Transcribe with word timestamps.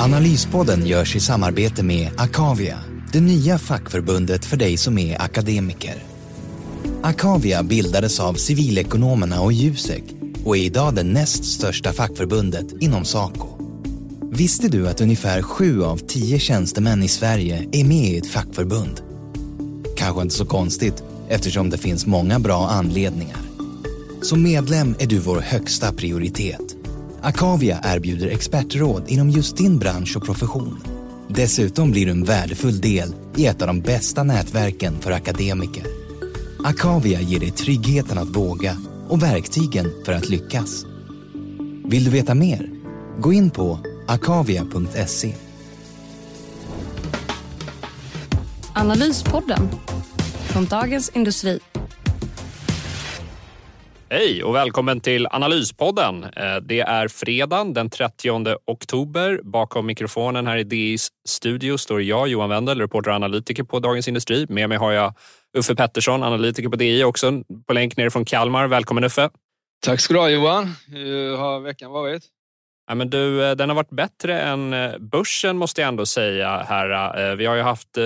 Analyspodden 0.00 0.86
görs 0.86 1.16
i 1.16 1.20
samarbete 1.20 1.82
med 1.82 2.10
Akavia, 2.16 2.78
det 3.12 3.20
nya 3.20 3.58
fackförbundet 3.58 4.44
för 4.44 4.56
dig 4.56 4.76
som 4.76 4.98
är 4.98 5.22
akademiker. 5.22 5.94
Akavia 7.02 7.62
bildades 7.62 8.20
av 8.20 8.34
civilekonomerna 8.34 9.40
och 9.40 9.52
Jusek 9.52 10.04
och 10.44 10.56
är 10.56 10.60
idag 10.60 10.94
det 10.94 11.02
näst 11.02 11.44
största 11.44 11.92
fackförbundet 11.92 12.66
inom 12.80 13.04
Saco. 13.04 13.48
Visste 14.32 14.68
du 14.68 14.88
att 14.88 15.00
ungefär 15.00 15.42
sju 15.42 15.82
av 15.82 15.96
tio 15.96 16.38
tjänstemän 16.38 17.02
i 17.02 17.08
Sverige 17.08 17.68
är 17.72 17.84
med 17.84 18.12
i 18.12 18.16
ett 18.16 18.30
fackförbund? 18.30 19.00
Kanske 19.96 20.22
inte 20.22 20.34
så 20.34 20.46
konstigt 20.46 21.02
eftersom 21.28 21.70
det 21.70 21.78
finns 21.78 22.06
många 22.06 22.38
bra 22.38 22.68
anledningar. 22.68 23.40
Som 24.22 24.42
medlem 24.42 24.94
är 24.98 25.06
du 25.06 25.18
vår 25.18 25.40
högsta 25.40 25.92
prioritet. 25.92 26.69
Akavia 27.22 27.80
erbjuder 27.82 28.28
expertråd 28.28 29.04
inom 29.08 29.30
just 29.30 29.56
din 29.56 29.78
bransch 29.78 30.16
och 30.16 30.24
profession. 30.24 30.80
Dessutom 31.28 31.90
blir 31.90 32.06
du 32.06 32.12
en 32.12 32.24
värdefull 32.24 32.80
del 32.80 33.14
i 33.36 33.46
ett 33.46 33.62
av 33.62 33.66
de 33.66 33.80
bästa 33.80 34.22
nätverken 34.22 35.00
för 35.00 35.10
akademiker. 35.10 35.84
Akavia 36.64 37.20
ger 37.20 37.40
dig 37.40 37.50
tryggheten 37.50 38.18
att 38.18 38.36
våga 38.36 38.76
och 39.08 39.22
verktygen 39.22 39.92
för 40.04 40.12
att 40.12 40.28
lyckas. 40.28 40.84
Vill 41.84 42.04
du 42.04 42.10
veta 42.10 42.34
mer? 42.34 42.70
Gå 43.18 43.32
in 43.32 43.50
på 43.50 43.78
akavia.se. 44.06 45.34
Analyspodden 48.74 49.68
från 50.52 50.64
Dagens 50.66 51.10
Industri. 51.14 51.69
Hej 54.12 54.44
och 54.44 54.54
välkommen 54.54 55.00
till 55.00 55.26
Analyspodden. 55.30 56.24
Eh, 56.24 56.56
det 56.62 56.80
är 56.80 57.08
fredagen 57.08 57.74
den 57.74 57.90
30 57.90 58.56
oktober. 58.66 59.40
Bakom 59.44 59.86
mikrofonen 59.86 60.46
här 60.46 60.56
i 60.56 60.64
DIs 60.64 61.08
studio 61.28 61.76
står 61.76 62.02
jag, 62.02 62.28
Johan 62.28 62.48
Wendel, 62.48 62.80
reporter 62.80 63.10
och 63.10 63.16
analytiker 63.16 63.62
på 63.62 63.78
Dagens 63.78 64.08
Industri. 64.08 64.46
Med 64.48 64.68
mig 64.68 64.78
har 64.78 64.92
jag 64.92 65.14
Uffe 65.58 65.74
Pettersson, 65.74 66.22
analytiker 66.22 66.68
på 66.68 66.76
DI 66.76 67.04
också, 67.04 67.42
på 67.66 67.72
länk 67.72 67.96
ner 67.96 68.10
från 68.10 68.24
Kalmar. 68.24 68.66
Välkommen 68.66 69.04
Uffe! 69.04 69.30
Tack 69.82 70.00
ska 70.00 70.14
du 70.14 70.20
ha 70.20 70.28
Johan. 70.28 70.74
Hur 70.88 71.36
har 71.36 71.60
veckan 71.60 71.90
varit? 71.90 72.22
Ja, 72.88 72.94
men 72.94 73.10
du, 73.10 73.44
eh, 73.44 73.56
den 73.56 73.68
har 73.68 73.76
varit 73.76 73.90
bättre 73.90 74.40
än 74.40 74.72
eh, 74.72 74.98
börsen 74.98 75.56
måste 75.56 75.80
jag 75.80 75.88
ändå 75.88 76.06
säga. 76.06 76.64
Här. 76.68 77.36
Vi 77.36 77.46
har 77.46 77.54
ju 77.54 77.62
haft 77.62 77.98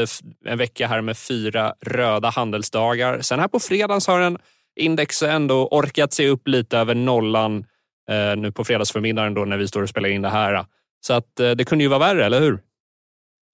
en 0.47 0.59
vecka 0.59 0.87
här 0.87 1.01
med 1.01 1.19
fyra 1.19 1.75
röda 1.81 2.31
handelsdagar. 2.31 3.21
Sen 3.21 3.41
här 3.41 3.49
på 3.49 3.61
fredagen 3.61 4.01
så 4.01 4.13
har 4.13 4.21
den 4.21 4.39
index 4.77 5.21
har 5.21 5.29
ändå 5.29 5.69
orkat 5.69 6.13
sig 6.13 6.29
upp 6.29 6.49
lite 6.49 6.79
över 6.79 6.95
nollan 6.95 7.67
eh, 8.11 8.37
nu 8.37 8.53
på 8.53 8.65
fredagsförmiddagen 8.65 9.35
då 9.35 9.45
när 9.45 9.59
vi 9.59 9.69
står 9.69 9.83
och 9.83 9.89
spelar 9.89 10.09
in 10.09 10.23
det 10.23 10.29
här. 10.29 10.67
Så 11.01 11.13
att 11.13 11.41
eh, 11.41 11.51
det 11.51 11.65
kunde 11.65 11.85
ju 11.85 11.89
vara 11.89 11.99
värre, 11.99 12.27
eller 12.27 12.41
hur? 12.41 12.61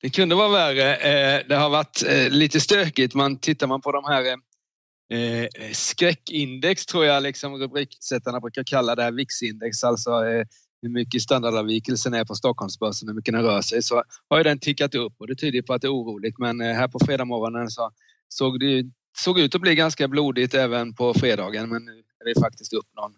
Det 0.02 0.10
kunde 0.10 0.34
vara 0.34 0.48
värre. 0.48 0.96
Eh, 0.96 1.42
det 1.48 1.54
har 1.56 1.70
varit 1.70 2.02
eh, 2.08 2.28
lite 2.28 2.60
stökigt. 2.60 3.14
Man 3.14 3.36
tittar 3.36 3.66
man 3.66 3.80
på 3.80 3.92
de 3.92 4.04
här 4.04 4.24
eh, 4.24 5.42
eh 5.42 5.48
skräckindex 5.72 6.86
tror 6.86 7.04
jag 7.04 7.22
liksom 7.22 7.54
rubriksättarna 7.54 8.40
brukar 8.40 8.64
kalla 8.64 8.94
det 8.94 9.02
här 9.02 9.12
VIX-index, 9.12 9.84
alltså 9.84 10.10
eh, 10.10 10.44
hur 10.82 10.88
mycket 10.88 11.22
standardavvikelsen 11.22 12.14
är 12.14 12.24
på 12.24 12.34
Stockholmsbörsen, 12.34 13.08
hur 13.08 13.14
mycket 13.14 13.34
den 13.34 13.42
rör 13.42 13.62
sig, 13.62 13.82
så 13.82 14.02
har 14.28 14.38
ju 14.38 14.44
den 14.44 14.58
tickat 14.58 14.94
upp 14.94 15.14
och 15.18 15.26
det 15.26 15.34
tyder 15.34 15.62
på 15.62 15.72
att 15.72 15.82
det 15.82 15.88
är 15.88 15.92
oroligt. 15.94 16.38
Men 16.38 16.60
eh, 16.60 16.74
här 16.74 16.88
på 16.88 16.98
fredag 16.98 17.24
morgonen 17.24 17.70
så 17.70 17.90
såg 18.28 18.60
det 18.60 18.84
såg 19.18 19.38
ut 19.38 19.54
att 19.54 19.60
bli 19.60 19.74
ganska 19.74 20.08
blodigt 20.08 20.54
även 20.54 20.94
på 20.94 21.14
fredagen 21.14 21.68
men 21.68 21.84
nu 21.84 21.92
är 21.92 22.34
det 22.34 22.40
faktiskt 22.40 22.72
upp 22.72 22.86
någon, 22.96 23.12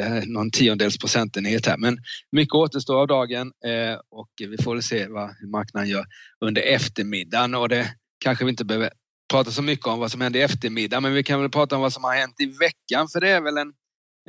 eh, 0.00 0.22
någon 0.26 0.50
tiondels 0.50 0.98
procentenhet 0.98 1.66
här. 1.66 1.76
Men 1.78 1.98
mycket 2.32 2.54
återstår 2.54 3.00
av 3.00 3.06
dagen 3.06 3.52
eh, 3.64 4.00
och 4.10 4.30
vi 4.38 4.62
får 4.62 4.74
väl 4.74 4.82
se 4.82 5.06
vad 5.08 5.30
marknaden 5.50 5.88
gör 5.88 6.06
under 6.40 6.62
eftermiddagen 6.62 7.54
och 7.54 7.68
det 7.68 7.94
kanske 8.24 8.44
vi 8.44 8.50
inte 8.50 8.64
behöver 8.64 8.90
prata 9.30 9.50
så 9.50 9.62
mycket 9.62 9.86
om 9.86 9.98
vad 9.98 10.10
som 10.10 10.20
hände 10.20 10.38
i 10.38 10.42
eftermiddag 10.42 11.00
men 11.00 11.14
vi 11.14 11.22
kan 11.22 11.40
väl 11.40 11.50
prata 11.50 11.76
om 11.76 11.82
vad 11.82 11.92
som 11.92 12.04
har 12.04 12.14
hänt 12.14 12.40
i 12.40 12.46
veckan 12.46 13.08
för 13.08 13.20
det 13.20 13.28
är 13.28 13.40
väl 13.40 13.58
en, 13.58 13.72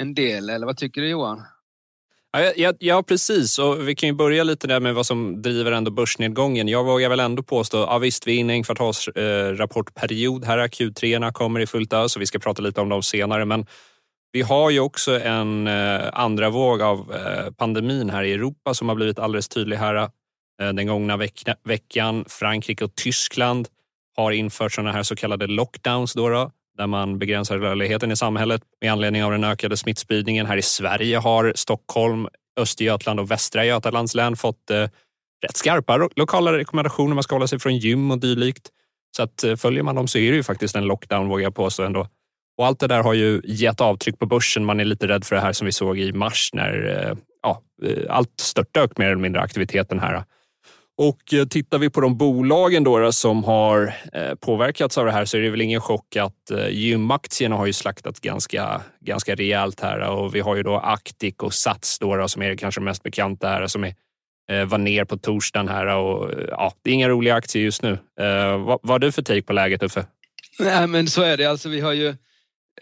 en 0.01 0.13
del, 0.13 0.49
eller 0.49 0.65
vad 0.65 0.77
tycker 0.77 1.01
du 1.01 1.09
Johan? 1.09 1.43
Ja, 2.55 2.73
ja, 2.79 3.03
precis. 3.03 3.59
Och 3.59 3.87
vi 3.87 3.95
kan 3.95 4.09
ju 4.09 4.15
börja 4.15 4.43
lite 4.43 4.67
där 4.67 4.79
med 4.79 4.95
vad 4.95 5.05
som 5.05 5.41
driver 5.41 5.71
ändå 5.71 5.91
börsnedgången. 5.91 6.67
Jag 6.67 6.83
vågar 6.83 7.09
väl 7.09 7.19
ändå 7.19 7.43
påstå, 7.43 7.77
ja 7.77 7.97
visst, 7.97 8.27
vi 8.27 8.35
är 8.35 8.39
inne 8.39 8.53
i 8.53 8.55
en 8.55 8.63
kvartalsrapportperiod. 8.63 10.43
Eh, 10.43 10.47
här 10.47 10.67
Q3 10.67 11.31
kommer 11.31 11.59
i 11.59 11.67
fullt 11.67 11.93
ös 11.93 12.15
och 12.15 12.21
vi 12.21 12.25
ska 12.25 12.39
prata 12.39 12.61
lite 12.61 12.81
om 12.81 12.89
dem 12.89 13.03
senare. 13.03 13.45
Men 13.45 13.65
vi 14.31 14.41
har 14.41 14.69
ju 14.69 14.79
också 14.79 15.19
en 15.19 15.67
eh, 15.67 16.01
andra 16.13 16.49
våg 16.49 16.81
av 16.81 17.13
eh, 17.13 17.51
pandemin 17.51 18.09
här 18.09 18.23
i 18.23 18.33
Europa 18.33 18.73
som 18.73 18.89
har 18.89 18.95
blivit 18.95 19.19
alldeles 19.19 19.47
tydlig 19.47 19.77
här 19.77 19.95
eh, 19.95 20.09
den 20.57 20.87
gångna 20.87 21.17
veckan. 21.63 22.25
Frankrike 22.27 22.85
och 22.85 22.95
Tyskland 22.95 23.67
har 24.15 24.31
infört 24.31 24.71
sådana 24.71 24.91
här 24.91 25.03
så 25.03 25.15
kallade 25.15 25.47
lockdowns. 25.47 26.13
Då, 26.13 26.29
då 26.29 26.51
där 26.77 26.87
man 26.87 27.19
begränsar 27.19 27.57
rörligheten 27.57 28.11
i 28.11 28.15
samhället 28.15 28.61
med 28.81 28.91
anledning 28.91 29.23
av 29.23 29.31
den 29.31 29.43
ökade 29.43 29.77
smittspridningen. 29.77 30.45
Här 30.45 30.57
i 30.57 30.61
Sverige 30.61 31.17
har 31.17 31.53
Stockholm, 31.55 32.27
Östergötland 32.59 33.19
och 33.19 33.31
Västra 33.31 33.65
Götalands 33.65 34.15
län 34.15 34.35
fått 34.35 34.69
eh, 34.71 34.89
rätt 35.45 35.57
skarpa 35.57 36.09
lokala 36.15 36.57
rekommendationer. 36.57 37.15
Man 37.15 37.23
ska 37.23 37.35
hålla 37.35 37.47
sig 37.47 37.59
från 37.59 37.77
gym 37.77 38.11
och 38.11 38.19
dylikt. 38.19 38.69
Så 39.17 39.23
att 39.23 39.43
eh, 39.43 39.55
följer 39.55 39.83
man 39.83 39.95
dem 39.95 40.07
så 40.07 40.17
är 40.17 40.31
det 40.31 40.37
ju 40.37 40.43
faktiskt 40.43 40.75
en 40.75 40.85
lockdown 40.85 41.27
vågar 41.29 41.43
jag 41.43 41.55
påstå 41.55 41.83
ändå. 41.83 42.07
Och 42.57 42.65
allt 42.65 42.79
det 42.79 42.87
där 42.87 43.03
har 43.03 43.13
ju 43.13 43.41
gett 43.43 43.81
avtryck 43.81 44.19
på 44.19 44.25
börsen. 44.25 44.65
Man 44.65 44.79
är 44.79 44.85
lite 44.85 45.07
rädd 45.07 45.25
för 45.25 45.35
det 45.35 45.41
här 45.41 45.53
som 45.53 45.65
vi 45.65 45.71
såg 45.71 45.99
i 45.99 46.13
mars 46.13 46.49
när 46.53 47.03
eh, 47.09 47.17
ja, 47.41 47.61
eh, 47.83 48.03
allt 48.09 48.39
störtdök 48.39 48.97
mer 48.97 49.05
eller 49.05 49.21
mindre 49.21 49.41
aktiviteten 49.41 49.99
här. 49.99 50.23
Och 50.97 51.33
eh, 51.33 51.45
tittar 51.45 51.77
vi 51.77 51.89
på 51.89 52.01
de 52.01 52.17
bolagen 52.17 52.83
då, 52.83 53.11
som 53.11 53.43
har 53.43 53.95
eh, 54.13 54.35
påverkats 54.35 54.97
av 54.97 55.05
det 55.05 55.11
här 55.11 55.25
så 55.25 55.37
är 55.37 55.41
det 55.41 55.49
väl 55.49 55.61
ingen 55.61 55.81
chock 55.81 56.15
att 56.15 56.51
eh, 56.51 56.69
gymaktierna 56.69 57.55
har 57.55 57.65
ju 57.65 57.73
slaktats 57.73 58.19
ganska, 58.19 58.81
ganska 58.99 59.35
rejält 59.35 59.79
här 59.79 60.09
och 60.09 60.35
vi 60.35 60.39
har 60.39 60.55
ju 60.55 60.63
då 60.63 60.75
Actic 60.77 61.35
och 61.37 61.53
Sats 61.53 61.99
då, 61.99 62.27
som 62.27 62.41
är 62.41 62.49
det 62.49 62.57
kanske 62.57 62.81
mest 62.81 63.03
bekanta 63.03 63.47
här 63.47 63.67
som 63.67 63.83
är, 63.83 63.95
var 64.65 64.77
ner 64.77 65.05
på 65.05 65.17
torsdagen 65.17 65.67
här 65.67 65.87
och 65.87 66.31
ja, 66.49 66.73
det 66.81 66.89
är 66.89 66.93
inga 66.93 67.09
roliga 67.09 67.35
aktier 67.35 67.63
just 67.63 67.81
nu. 67.81 67.97
Vad, 68.15 68.79
vad 68.81 68.89
har 68.89 68.99
du 68.99 69.11
för 69.11 69.21
take 69.21 69.41
på 69.41 69.53
läget 69.53 69.83
Uffe? 69.83 70.05
Nej 70.59 70.87
men 70.87 71.07
så 71.07 71.21
är 71.21 71.37
det 71.37 71.45
alltså. 71.45 71.69
Vi 71.69 71.79
har 71.79 71.93
ju, 71.93 72.07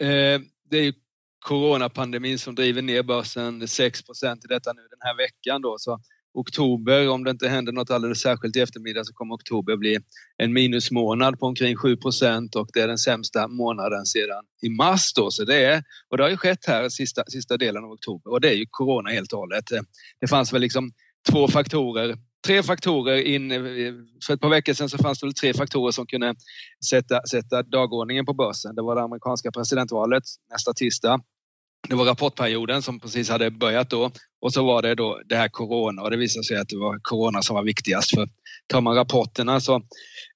eh, 0.00 0.40
det 0.70 0.78
är 0.78 0.82
ju 0.82 0.92
coronapandemin 1.38 2.38
som 2.38 2.54
driver 2.54 2.82
ner 2.82 3.02
börsen 3.02 3.62
6% 3.62 4.44
i 4.44 4.48
detta 4.48 4.72
nu 4.72 4.82
den 4.90 4.98
här 5.00 5.16
veckan 5.16 5.62
då. 5.62 5.76
Så 5.78 6.00
oktober, 6.34 7.08
om 7.08 7.24
det 7.24 7.30
inte 7.30 7.48
händer 7.48 7.72
något 7.72 7.90
alldeles 7.90 8.20
särskilt 8.20 8.56
i 8.56 8.60
eftermiddag, 8.60 9.04
så 9.04 9.12
kommer 9.12 9.34
oktober 9.34 9.76
bli 9.76 9.98
en 10.36 10.52
minusmånad 10.52 11.38
på 11.38 11.46
omkring 11.46 11.76
7% 11.76 12.56
och 12.56 12.68
det 12.72 12.80
är 12.80 12.88
den 12.88 12.98
sämsta 12.98 13.48
månaden 13.48 14.06
sedan 14.06 14.44
i 14.62 14.68
mars. 14.68 15.12
Då. 15.12 15.30
Så 15.30 15.44
det, 15.44 15.64
är, 15.64 15.82
och 16.10 16.16
det 16.16 16.22
har 16.22 16.30
ju 16.30 16.36
skett 16.36 16.66
här 16.66 16.88
sista, 16.88 17.24
sista 17.28 17.56
delen 17.56 17.84
av 17.84 17.90
oktober 17.90 18.30
och 18.30 18.40
det 18.40 18.48
är 18.48 18.54
ju 18.54 18.66
corona 18.70 19.10
helt 19.10 19.32
och 19.32 19.38
hållet. 19.38 19.64
Det 20.20 20.26
fanns 20.26 20.52
väl 20.52 20.60
liksom 20.60 20.92
två 21.30 21.48
faktorer 21.48 22.16
tre 22.46 22.62
faktorer 22.62 23.16
in, 23.16 23.50
för 24.26 24.34
ett 24.34 24.40
par 24.40 24.48
veckor 24.48 24.72
sedan 24.72 24.88
så 24.88 24.98
fanns 24.98 25.20
det 25.20 25.32
tre 25.32 25.54
faktorer 25.54 25.92
som 25.92 26.06
kunde 26.06 26.34
sätta, 26.90 27.26
sätta 27.30 27.62
dagordningen 27.62 28.26
på 28.26 28.34
börsen. 28.34 28.74
Det 28.74 28.82
var 28.82 28.94
det 28.94 29.02
amerikanska 29.02 29.50
presidentvalet 29.50 30.22
nästa 30.50 30.72
tisdag 30.72 31.20
det 31.88 31.94
var 31.94 32.04
rapportperioden 32.04 32.82
som 32.82 33.00
precis 33.00 33.30
hade 33.30 33.50
börjat 33.50 33.90
då 33.90 34.10
och 34.44 34.52
så 34.52 34.64
var 34.64 34.82
det 34.82 34.94
då 34.94 35.20
det 35.26 35.36
här 35.36 35.48
corona 35.48 36.02
och 36.02 36.10
det 36.10 36.16
visade 36.16 36.44
sig 36.44 36.56
att 36.56 36.68
det 36.68 36.76
var 36.76 36.98
corona 37.02 37.42
som 37.42 37.56
var 37.56 37.62
viktigast. 37.62 38.10
För 38.10 38.28
tar 38.66 38.80
man 38.80 38.96
rapporterna 38.96 39.60
så 39.60 39.74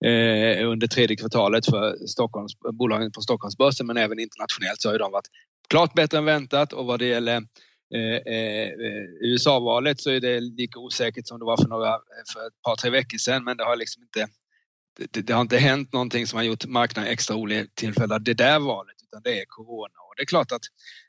eh, 0.04 0.68
under 0.68 0.86
tredje 0.86 1.16
kvartalet 1.16 1.66
för 1.66 2.06
Stockholms, 2.06 2.52
bolagen 2.72 3.12
på 3.12 3.20
Stockholmsbörsen 3.20 3.86
men 3.86 3.96
även 3.96 4.18
internationellt 4.18 4.80
så 4.80 4.90
har 4.90 4.98
de 4.98 5.12
varit 5.12 5.28
klart 5.68 5.94
bättre 5.94 6.18
än 6.18 6.24
väntat. 6.24 6.72
Och 6.72 6.86
vad 6.86 6.98
det 6.98 7.06
gäller 7.06 7.36
eh, 7.94 8.34
eh, 8.34 8.68
USA-valet 9.20 10.00
så 10.00 10.10
är 10.10 10.20
det 10.20 10.40
lika 10.40 10.78
osäkert 10.78 11.26
som 11.26 11.38
det 11.38 11.44
var 11.44 11.56
för, 11.56 11.68
några, 11.68 11.98
för 12.32 12.46
ett 12.46 12.62
par, 12.64 12.76
tre 12.76 12.90
veckor 12.90 13.18
sedan. 13.18 13.44
Men 13.44 13.56
det 13.56 13.64
har 13.64 13.76
liksom 13.76 14.02
inte 14.02 14.26
det, 15.10 15.20
det 15.20 15.32
har 15.32 15.40
inte 15.40 15.58
hänt 15.58 15.92
någonting 15.92 16.26
som 16.26 16.36
har 16.36 16.44
gjort 16.44 16.66
marknaden 16.66 17.12
extra 17.12 17.36
orolig 17.36 17.74
till 17.74 17.94
följd 17.94 18.12
av 18.12 18.22
det 18.22 18.34
där 18.34 18.58
valet 18.58 18.96
utan 19.02 19.22
det 19.24 19.40
är 19.40 19.44
corona. 19.48 19.98
Och 20.08 20.14
det 20.16 20.22
är 20.22 20.26
klart 20.26 20.52
att 20.52 20.62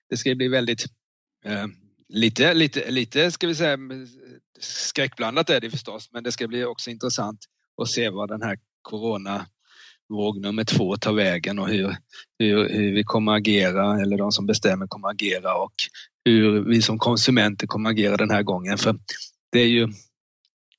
det 0.09 0.17
ska 0.17 0.35
bli 0.35 0.47
väldigt 0.47 0.85
eh, 1.45 1.65
lite, 2.09 2.53
lite, 2.53 2.91
lite 2.91 3.31
ska 3.31 3.47
vi 3.47 3.55
säga 3.55 3.77
skräckblandat 4.59 5.49
är 5.49 5.59
det 5.59 5.69
förstås, 5.69 6.09
men 6.11 6.23
det 6.23 6.31
ska 6.31 6.47
bli 6.47 6.65
också 6.65 6.89
intressant 6.89 7.39
att 7.81 7.87
se 7.87 8.09
vad 8.09 8.29
den 8.29 8.41
här 8.41 8.57
corona 8.81 9.45
våg 10.09 10.41
nummer 10.41 10.63
två 10.63 10.97
tar 10.97 11.13
vägen 11.13 11.59
och 11.59 11.69
hur, 11.69 11.95
hur, 12.39 12.69
hur 12.69 12.93
vi 12.93 13.03
kommer 13.03 13.31
agera, 13.31 14.01
eller 14.01 14.17
de 14.17 14.31
som 14.31 14.45
bestämmer 14.45 14.87
kommer 14.87 15.09
agera 15.09 15.55
och 15.55 15.73
hur 16.25 16.65
vi 16.65 16.81
som 16.81 16.99
konsumenter 16.99 17.67
kommer 17.67 17.89
agera 17.89 18.17
den 18.17 18.31
här 18.31 18.43
gången. 18.43 18.77
För 18.77 18.95
det 19.51 19.59
är 19.59 19.67
ju, 19.67 19.87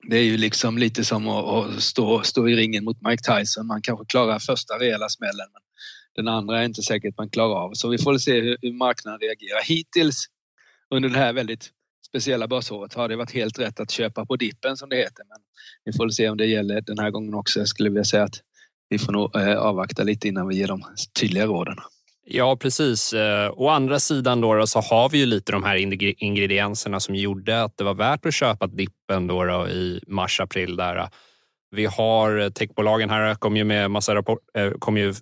det 0.08 0.16
är 0.16 0.22
ju 0.22 0.36
liksom 0.36 0.78
lite 0.78 1.04
som 1.04 1.28
att, 1.28 1.82
stå, 1.82 2.22
stå 2.22 2.48
i 2.48 2.56
ringen 2.56 2.84
mot 2.84 3.02
Mike 3.02 3.22
Tyson. 3.22 3.66
Man 3.66 3.82
kanske 3.82 4.06
klarar 4.06 4.38
första 4.38 4.78
rejäla 4.78 5.08
smällen 5.08 5.46
men 5.52 5.62
den 6.16 6.34
andra 6.34 6.60
är 6.60 6.64
inte 6.64 6.82
säkert 6.82 7.18
man 7.18 7.30
klarar 7.30 7.54
av. 7.54 7.70
Så 7.74 7.88
vi 7.88 7.98
får 7.98 8.18
se 8.18 8.40
hur, 8.40 8.56
hur 8.62 8.72
marknaden 8.72 9.20
reagerar. 9.20 9.62
Hittills 9.64 10.26
under 10.90 11.08
det 11.08 11.18
här 11.18 11.32
väldigt 11.32 11.70
speciella 12.06 12.48
börsåret 12.48 12.94
har 12.94 13.08
det 13.08 13.16
varit 13.16 13.32
helt 13.32 13.58
rätt 13.58 13.80
att 13.80 13.90
köpa 13.90 14.26
på 14.26 14.36
dippen 14.36 14.76
som 14.76 14.88
det 14.88 14.96
heter. 14.96 15.24
Men 15.28 15.38
vi 15.84 15.92
får 15.92 16.08
se 16.08 16.28
om 16.28 16.36
det 16.36 16.46
gäller 16.46 16.80
den 16.80 16.98
här 16.98 17.10
gången 17.10 17.34
också. 17.34 17.58
Jag 17.58 17.68
skulle 17.68 17.88
vilja 17.90 18.04
säga 18.04 18.22
att 18.22 18.40
vi 18.88 18.98
får 18.98 19.12
nog 19.12 19.36
eh, 19.36 19.56
avvakta 19.56 20.02
lite 20.02 20.28
innan 20.28 20.48
vi 20.48 20.56
ger 20.56 20.68
de 20.68 20.82
tydliga 21.20 21.46
råden. 21.46 21.76
Ja, 22.24 22.56
precis. 22.56 23.12
Eh, 23.12 23.52
å 23.56 23.68
andra 23.68 24.00
sidan 24.00 24.40
då, 24.40 24.66
så 24.66 24.80
har 24.80 25.08
vi 25.08 25.18
ju 25.18 25.26
lite 25.26 25.52
de 25.52 25.64
här 25.64 25.76
ingredienserna 26.24 27.00
som 27.00 27.14
gjorde 27.14 27.62
att 27.62 27.76
det 27.76 27.84
var 27.84 27.94
värt 27.94 28.26
att 28.26 28.34
köpa 28.34 28.66
dippen 28.66 29.26
då, 29.26 29.44
då 29.44 29.68
i 29.68 30.00
mars, 30.06 30.40
april. 30.40 30.76
Där. 30.76 30.96
Eh. 30.96 31.08
Vi 31.70 31.86
har 31.86 32.50
techbolagen 32.50 33.10
här, 33.10 33.34
kom 33.34 33.56
ju 33.56 33.64
med 33.64 33.90
massa 33.90 34.14
rapport, 34.14 34.38
eh, 34.54 34.70
kom 34.70 34.96
ju 34.96 35.14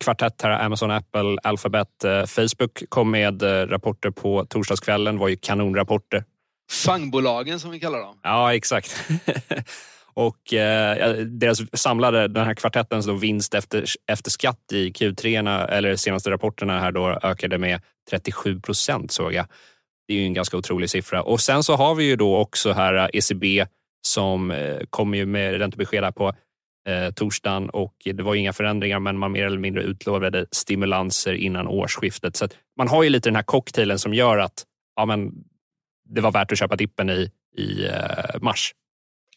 kvartett 0.00 0.42
här, 0.42 0.64
Amazon, 0.64 0.90
Apple, 0.90 1.36
Alphabet, 1.42 1.88
Facebook 2.26 2.82
kom 2.88 3.10
med 3.10 3.42
rapporter 3.72 4.10
på 4.10 4.44
torsdagskvällen, 4.44 5.14
det 5.14 5.20
var 5.20 5.28
ju 5.28 5.36
kanonrapporter. 5.36 6.24
Fangbolagen 6.70 7.60
som 7.60 7.70
vi 7.70 7.80
kallar 7.80 7.98
dem. 7.98 8.18
Ja, 8.22 8.54
exakt. 8.54 9.10
Och 10.14 10.54
eh, 10.54 11.16
deras 11.16 11.60
samlade, 11.72 12.28
den 12.28 12.44
här 12.44 12.54
kvartettens 12.54 13.06
då 13.06 13.12
vinst 13.12 13.54
efter, 13.54 13.84
efter 14.06 14.30
skatt 14.30 14.72
i 14.72 14.90
Q3, 14.90 15.68
eller 15.68 15.96
senaste 15.96 16.30
rapporterna 16.30 16.80
här 16.80 16.92
då 16.92 17.18
ökade 17.22 17.58
med 17.58 17.80
37 18.10 18.60
procent 18.60 19.12
såg 19.12 19.32
jag. 19.32 19.46
Det 20.08 20.14
är 20.14 20.18
ju 20.18 20.24
en 20.24 20.34
ganska 20.34 20.56
otrolig 20.56 20.90
siffra. 20.90 21.22
Och 21.22 21.40
sen 21.40 21.62
så 21.62 21.76
har 21.76 21.94
vi 21.94 22.04
ju 22.04 22.16
då 22.16 22.36
också 22.36 22.72
här 22.72 23.10
ECB 23.12 23.66
som 24.06 24.48
kom 24.48 24.86
kommer 24.90 25.18
ju 25.18 25.26
med 25.26 25.58
räntebesked 25.58 26.14
på 26.14 26.32
eh, 26.88 27.12
torsdagen 27.14 27.70
och 27.70 27.94
det 28.04 28.22
var 28.22 28.34
inga 28.34 28.52
förändringar 28.52 29.00
men 29.00 29.18
man 29.18 29.32
mer 29.32 29.46
eller 29.46 29.58
mindre 29.58 29.82
utlovade 29.82 30.46
stimulanser 30.50 31.34
innan 31.34 31.66
årsskiftet. 31.66 32.36
Så 32.36 32.48
man 32.76 32.88
har 32.88 33.02
ju 33.02 33.10
lite 33.10 33.28
den 33.28 33.36
här 33.36 33.42
cocktailen 33.42 33.98
som 33.98 34.14
gör 34.14 34.38
att 34.38 34.64
ja, 34.96 35.06
men, 35.06 35.32
det 36.04 36.20
var 36.20 36.32
värt 36.32 36.52
att 36.52 36.58
köpa 36.58 36.76
dippen 36.76 37.10
i, 37.10 37.30
i 37.56 37.86
eh, 37.86 38.40
mars. 38.40 38.74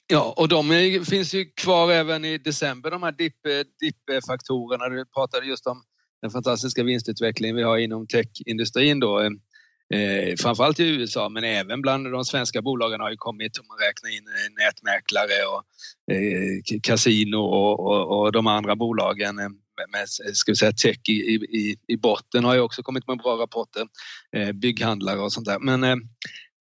Ja, 0.07 0.33
och 0.37 0.47
de 0.47 0.71
är, 0.71 1.03
finns 1.03 1.33
ju 1.33 1.45
kvar 1.45 1.91
även 1.91 2.25
i 2.25 2.37
december, 2.37 2.91
de 2.91 3.03
här 3.03 3.11
Dipp 3.11 3.45
eh, 3.45 4.89
Du 4.89 5.05
pratade 5.05 5.45
just 5.45 5.67
om 5.67 5.83
den 6.21 6.31
fantastiska 6.31 6.83
vinstutvecklingen 6.83 7.55
vi 7.55 7.63
har 7.63 7.77
inom 7.77 8.07
techindustrin 8.07 8.99
då. 8.99 9.19
Eh, 9.93 10.35
framförallt 10.39 10.79
i 10.79 10.83
USA, 10.83 11.29
men 11.29 11.43
även 11.43 11.81
bland 11.81 12.11
de 12.11 12.25
svenska 12.25 12.61
bolagen 12.61 12.99
har 12.99 13.11
ju 13.11 13.17
kommit, 13.17 13.57
om 13.57 13.65
man 13.67 13.77
räknar 13.77 14.09
in 14.09 14.27
eh, 14.27 14.65
nätmäklare 14.65 15.45
och 15.45 15.63
eh, 16.15 16.79
kasino 16.83 17.37
och, 17.37 17.79
och, 17.79 18.19
och, 18.19 18.31
de 18.31 18.47
andra 18.47 18.75
bolagen 18.75 19.39
eh, 19.39 19.49
med 19.91 20.09
ska 20.35 20.51
vi 20.51 20.55
säga, 20.55 20.71
tech 20.71 20.99
i, 21.09 21.13
i, 21.13 21.77
i 21.87 21.97
botten 21.97 22.43
har 22.43 22.53
ju 22.53 22.59
också 22.59 22.83
kommit 22.83 23.07
med 23.07 23.17
bra 23.17 23.37
rapporter. 23.37 23.87
Eh, 24.35 24.51
bygghandlare 24.51 25.19
och 25.19 25.33
sånt 25.33 25.45
där. 25.45 25.59
Men 25.59 25.83
eh, 25.83 25.95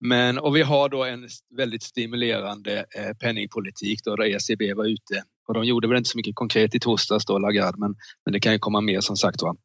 men, 0.05 0.39
och 0.39 0.55
vi 0.55 0.61
har 0.61 0.89
då 0.89 1.03
en 1.03 1.29
väldigt 1.57 1.83
stimulerande 1.83 2.85
eh, 2.95 3.13
penningpolitik 3.13 4.03
då, 4.03 4.15
där 4.15 4.25
ECB 4.25 4.73
var 4.73 4.85
ute. 4.85 5.23
Och 5.47 5.53
de 5.53 5.63
gjorde 5.63 5.87
väl 5.87 5.97
inte 5.97 6.09
så 6.09 6.17
mycket 6.17 6.35
konkret 6.35 6.75
i 6.75 6.79
torsdags 6.79 7.25
då, 7.25 7.39
Lagarde, 7.39 7.77
men, 7.77 7.95
men 8.25 8.33
det 8.33 8.39
kan 8.39 8.53
ju 8.53 8.59
komma 8.59 8.81
mer 8.81 9.01
som 9.01 9.17
sagt 9.17 9.41
Va? 9.41 9.55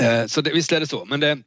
Eh, 0.00 0.26
så 0.26 0.40
det, 0.40 0.52
visst 0.52 0.72
är 0.72 0.80
det 0.80 0.86
så. 0.86 1.04
Men 1.04 1.20
det, 1.20 1.38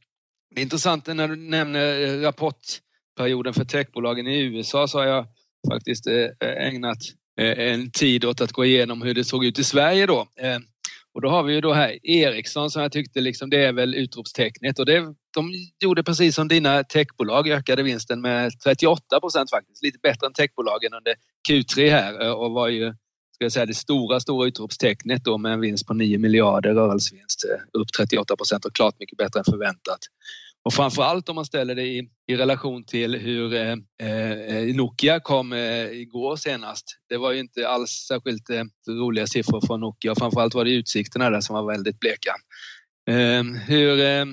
det 0.53 0.61
är 0.61 0.63
intressant 0.63 1.07
när 1.07 1.27
du 1.27 1.35
nämner 1.35 2.01
eh, 2.01 2.21
rapportperioden 2.21 3.53
för 3.53 3.65
techbolagen 3.65 4.27
i 4.27 4.39
USA 4.39 4.87
så 4.87 4.99
har 4.99 5.05
jag 5.05 5.27
faktiskt 5.71 6.07
eh, 6.07 6.67
ägnat 6.67 6.97
eh, 7.39 7.59
en 7.59 7.91
tid 7.91 8.25
åt 8.25 8.41
att 8.41 8.51
gå 8.51 8.65
igenom 8.65 9.01
hur 9.01 9.13
det 9.13 9.23
såg 9.23 9.45
ut 9.45 9.59
i 9.59 9.63
Sverige 9.63 10.05
då. 10.05 10.27
Och 11.13 11.21
då 11.21 11.29
har 11.29 11.43
vi 11.43 11.53
ju 11.53 11.61
då 11.61 11.73
här 11.73 12.07
Ericsson 12.07 12.69
som 12.69 12.81
jag 12.81 12.91
tyckte 12.91 13.21
liksom 13.21 13.49
det 13.49 13.65
är 13.65 13.73
väl 13.73 13.95
utropstecknet 13.95 14.79
och 14.79 14.85
det, 14.85 14.99
de 15.33 15.51
gjorde 15.83 16.03
precis 16.03 16.35
som 16.35 16.47
dina 16.47 16.83
techbolag, 16.83 17.49
ökade 17.49 17.83
vinsten 17.83 18.21
med 18.21 18.59
38 18.63 19.19
procent 19.19 19.49
faktiskt, 19.49 19.83
lite 19.83 19.99
bättre 20.03 20.27
än 20.27 20.33
techbolagen 20.33 20.93
under 20.93 21.15
Q3 21.49 21.89
här 21.89 22.35
och 22.35 22.51
var 22.51 22.67
ju 22.67 22.93
ska 23.43 23.45
jag 23.45 23.51
säga, 23.51 23.65
det 23.65 23.73
stora, 23.73 24.19
stora 24.19 24.47
utropstecknet 24.47 25.23
då 25.23 25.37
med 25.37 25.53
en 25.53 25.59
vinst 25.59 25.87
på 25.87 25.93
9 25.93 26.17
miljarder 26.17 26.73
rörelsevinst, 26.73 27.45
eh, 27.45 27.79
upp 27.81 27.87
38 27.97 28.35
procent 28.35 28.65
och 28.65 28.75
klart 28.75 28.95
mycket 28.99 29.17
bättre 29.17 29.39
än 29.39 29.43
förväntat. 29.43 29.99
Och 30.65 30.73
framförallt 30.73 31.29
om 31.29 31.35
man 31.35 31.45
ställer 31.45 31.75
det 31.75 31.83
i, 31.83 32.09
i 32.27 32.35
relation 32.35 32.83
till 32.83 33.15
hur 33.15 33.53
eh, 33.53 33.75
eh, 34.01 34.31
eh, 34.31 34.75
Nokia 34.75 35.19
kom 35.19 35.53
eh, 35.53 35.91
igår 35.91 36.35
senast. 36.35 36.85
Det 37.09 37.17
var 37.17 37.31
ju 37.31 37.39
inte 37.39 37.67
alls 37.67 37.89
särskilt 38.07 38.49
eh, 38.49 38.63
roliga 38.89 39.27
siffror 39.27 39.61
från 39.67 39.79
Nokia 39.79 40.11
och 40.11 40.17
framförallt 40.17 40.53
var 40.53 40.65
det 40.65 40.71
utsikterna 40.71 41.29
där 41.29 41.41
som 41.41 41.55
var 41.55 41.71
väldigt 41.71 41.99
bleka. 41.99 42.33
Eh, 43.09 43.43
hur, 43.67 43.99
eh, 43.99 44.25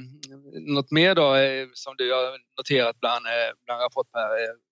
något 0.74 0.90
mer 0.90 1.14
då 1.14 1.34
eh, 1.34 1.66
som 1.74 1.94
du 1.98 2.12
har 2.12 2.38
noterat 2.58 3.00
bland, 3.00 3.26
eh, 3.26 3.50
bland 3.66 3.82
rapport, 3.82 4.06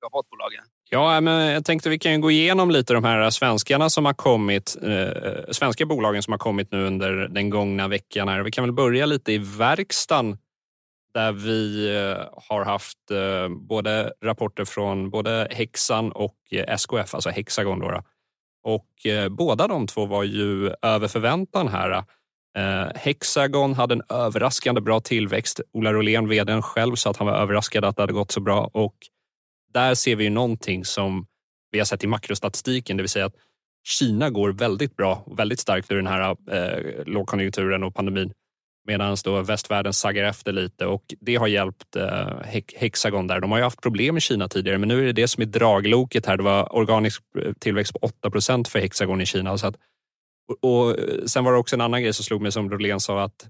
rapportbolagen? 0.04 0.64
Ja, 0.90 1.14
äh, 1.14 1.20
men 1.20 1.46
jag 1.46 1.64
tänkte 1.64 1.90
vi 1.90 1.98
kan 1.98 2.20
gå 2.20 2.30
igenom 2.30 2.70
lite 2.70 2.94
de 2.94 3.04
här 3.04 3.30
svenskarna 3.30 3.90
som 3.90 4.04
har 4.04 4.14
kommit, 4.14 4.76
eh, 4.82 5.50
svenska 5.50 5.86
bolagen 5.86 6.22
som 6.22 6.32
har 6.32 6.38
kommit 6.38 6.72
nu 6.72 6.86
under 6.86 7.28
den 7.28 7.50
gångna 7.50 7.88
veckan. 7.88 8.28
Här. 8.28 8.42
Vi 8.42 8.50
kan 8.50 8.64
väl 8.64 8.72
börja 8.72 9.06
lite 9.06 9.32
i 9.32 9.38
verkstaden 9.38 10.38
där 11.14 11.32
vi 11.32 11.88
eh, 11.96 12.24
har 12.48 12.64
haft 12.64 13.10
eh, 13.10 13.48
både 13.48 14.12
rapporter 14.24 14.64
från 14.64 15.10
både 15.10 15.48
Hexan 15.50 16.12
och 16.12 16.36
eh, 16.50 16.74
SKF, 16.74 17.14
alltså 17.14 17.30
Hexagon. 17.30 17.78
Då, 17.78 18.02
och 18.64 19.06
eh, 19.06 19.28
båda 19.28 19.66
de 19.66 19.86
två 19.86 20.06
var 20.06 20.24
ju 20.24 20.74
över 20.82 21.08
förväntan 21.08 21.68
här. 21.68 22.04
Hexagon 22.94 23.74
hade 23.74 23.94
en 23.94 24.02
överraskande 24.08 24.80
bra 24.80 25.00
tillväxt. 25.00 25.60
Ola 25.72 25.92
Rolén, 25.92 26.28
vdn 26.28 26.62
själv, 26.62 26.94
sa 26.94 27.10
att 27.10 27.16
han 27.16 27.26
var 27.26 27.34
överraskad 27.34 27.84
att 27.84 27.96
det 27.96 28.02
hade 28.02 28.12
gått 28.12 28.32
så 28.32 28.40
bra 28.40 28.70
och 28.72 28.94
där 29.72 29.94
ser 29.94 30.16
vi 30.16 30.24
ju 30.24 30.30
någonting 30.30 30.84
som 30.84 31.26
vi 31.70 31.78
har 31.78 31.86
sett 31.86 32.04
i 32.04 32.06
makrostatistiken, 32.06 32.96
det 32.96 33.02
vill 33.02 33.10
säga 33.10 33.26
att 33.26 33.36
Kina 33.84 34.30
går 34.30 34.52
väldigt 34.52 34.96
bra 34.96 35.22
och 35.26 35.38
väldigt 35.38 35.60
starkt 35.60 35.90
ur 35.90 35.96
den 35.96 36.06
här 36.06 36.36
eh, 36.50 37.04
lågkonjunkturen 37.06 37.82
och 37.82 37.94
pandemin 37.94 38.32
medan 38.88 39.16
då 39.24 39.42
västvärlden 39.42 39.92
saggar 39.92 40.24
efter 40.24 40.52
lite 40.52 40.86
och 40.86 41.14
det 41.20 41.36
har 41.36 41.46
hjälpt 41.46 41.96
eh, 41.96 42.28
Hexagon 42.76 43.26
där. 43.26 43.40
De 43.40 43.50
har 43.50 43.58
ju 43.58 43.64
haft 43.64 43.80
problem 43.80 44.16
i 44.16 44.20
Kina 44.20 44.48
tidigare, 44.48 44.78
men 44.78 44.88
nu 44.88 45.00
är 45.00 45.06
det 45.06 45.12
det 45.12 45.28
som 45.28 45.42
är 45.42 45.46
dragloket 45.46 46.26
här. 46.26 46.36
Det 46.36 46.42
var 46.42 46.76
organisk 46.76 47.22
eh, 47.38 47.52
tillväxt 47.58 47.92
på 47.92 48.08
8% 48.24 48.68
för 48.68 48.78
Hexagon 48.78 49.20
i 49.20 49.26
Kina. 49.26 49.58
Så 49.58 49.66
att, 49.66 49.76
och, 50.48 50.70
och, 50.70 50.98
eh, 50.98 51.24
sen 51.26 51.44
var 51.44 51.52
det 51.52 51.58
också 51.58 51.76
en 51.76 51.80
annan 51.80 52.02
grej 52.02 52.12
som 52.12 52.24
slog 52.24 52.42
mig 52.42 52.52
som 52.52 52.70
Rolén 52.70 53.00
sa 53.00 53.22
att 53.22 53.48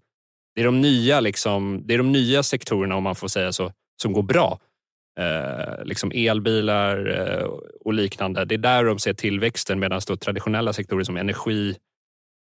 det 0.54 0.60
är 0.60 0.64
de 0.64 0.80
nya, 0.80 1.20
liksom, 1.20 1.82
det 1.86 1.94
är 1.94 1.98
de 1.98 2.12
nya 2.12 2.42
sektorerna, 2.42 2.96
om 2.96 3.02
man 3.02 3.14
får 3.14 3.28
säga 3.28 3.52
så, 3.52 3.72
som 4.02 4.12
går 4.12 4.22
bra. 4.22 4.58
Eh, 5.18 5.84
liksom 5.84 6.12
elbilar 6.14 7.06
eh, 7.06 7.44
och 7.84 7.94
liknande. 7.94 8.44
Det 8.44 8.54
är 8.54 8.58
där 8.58 8.84
de 8.84 8.98
ser 8.98 9.12
tillväxten 9.12 9.80
medan 9.80 10.00
traditionella 10.00 10.72
sektorer 10.72 11.04
som 11.04 11.16
energi, 11.16 11.76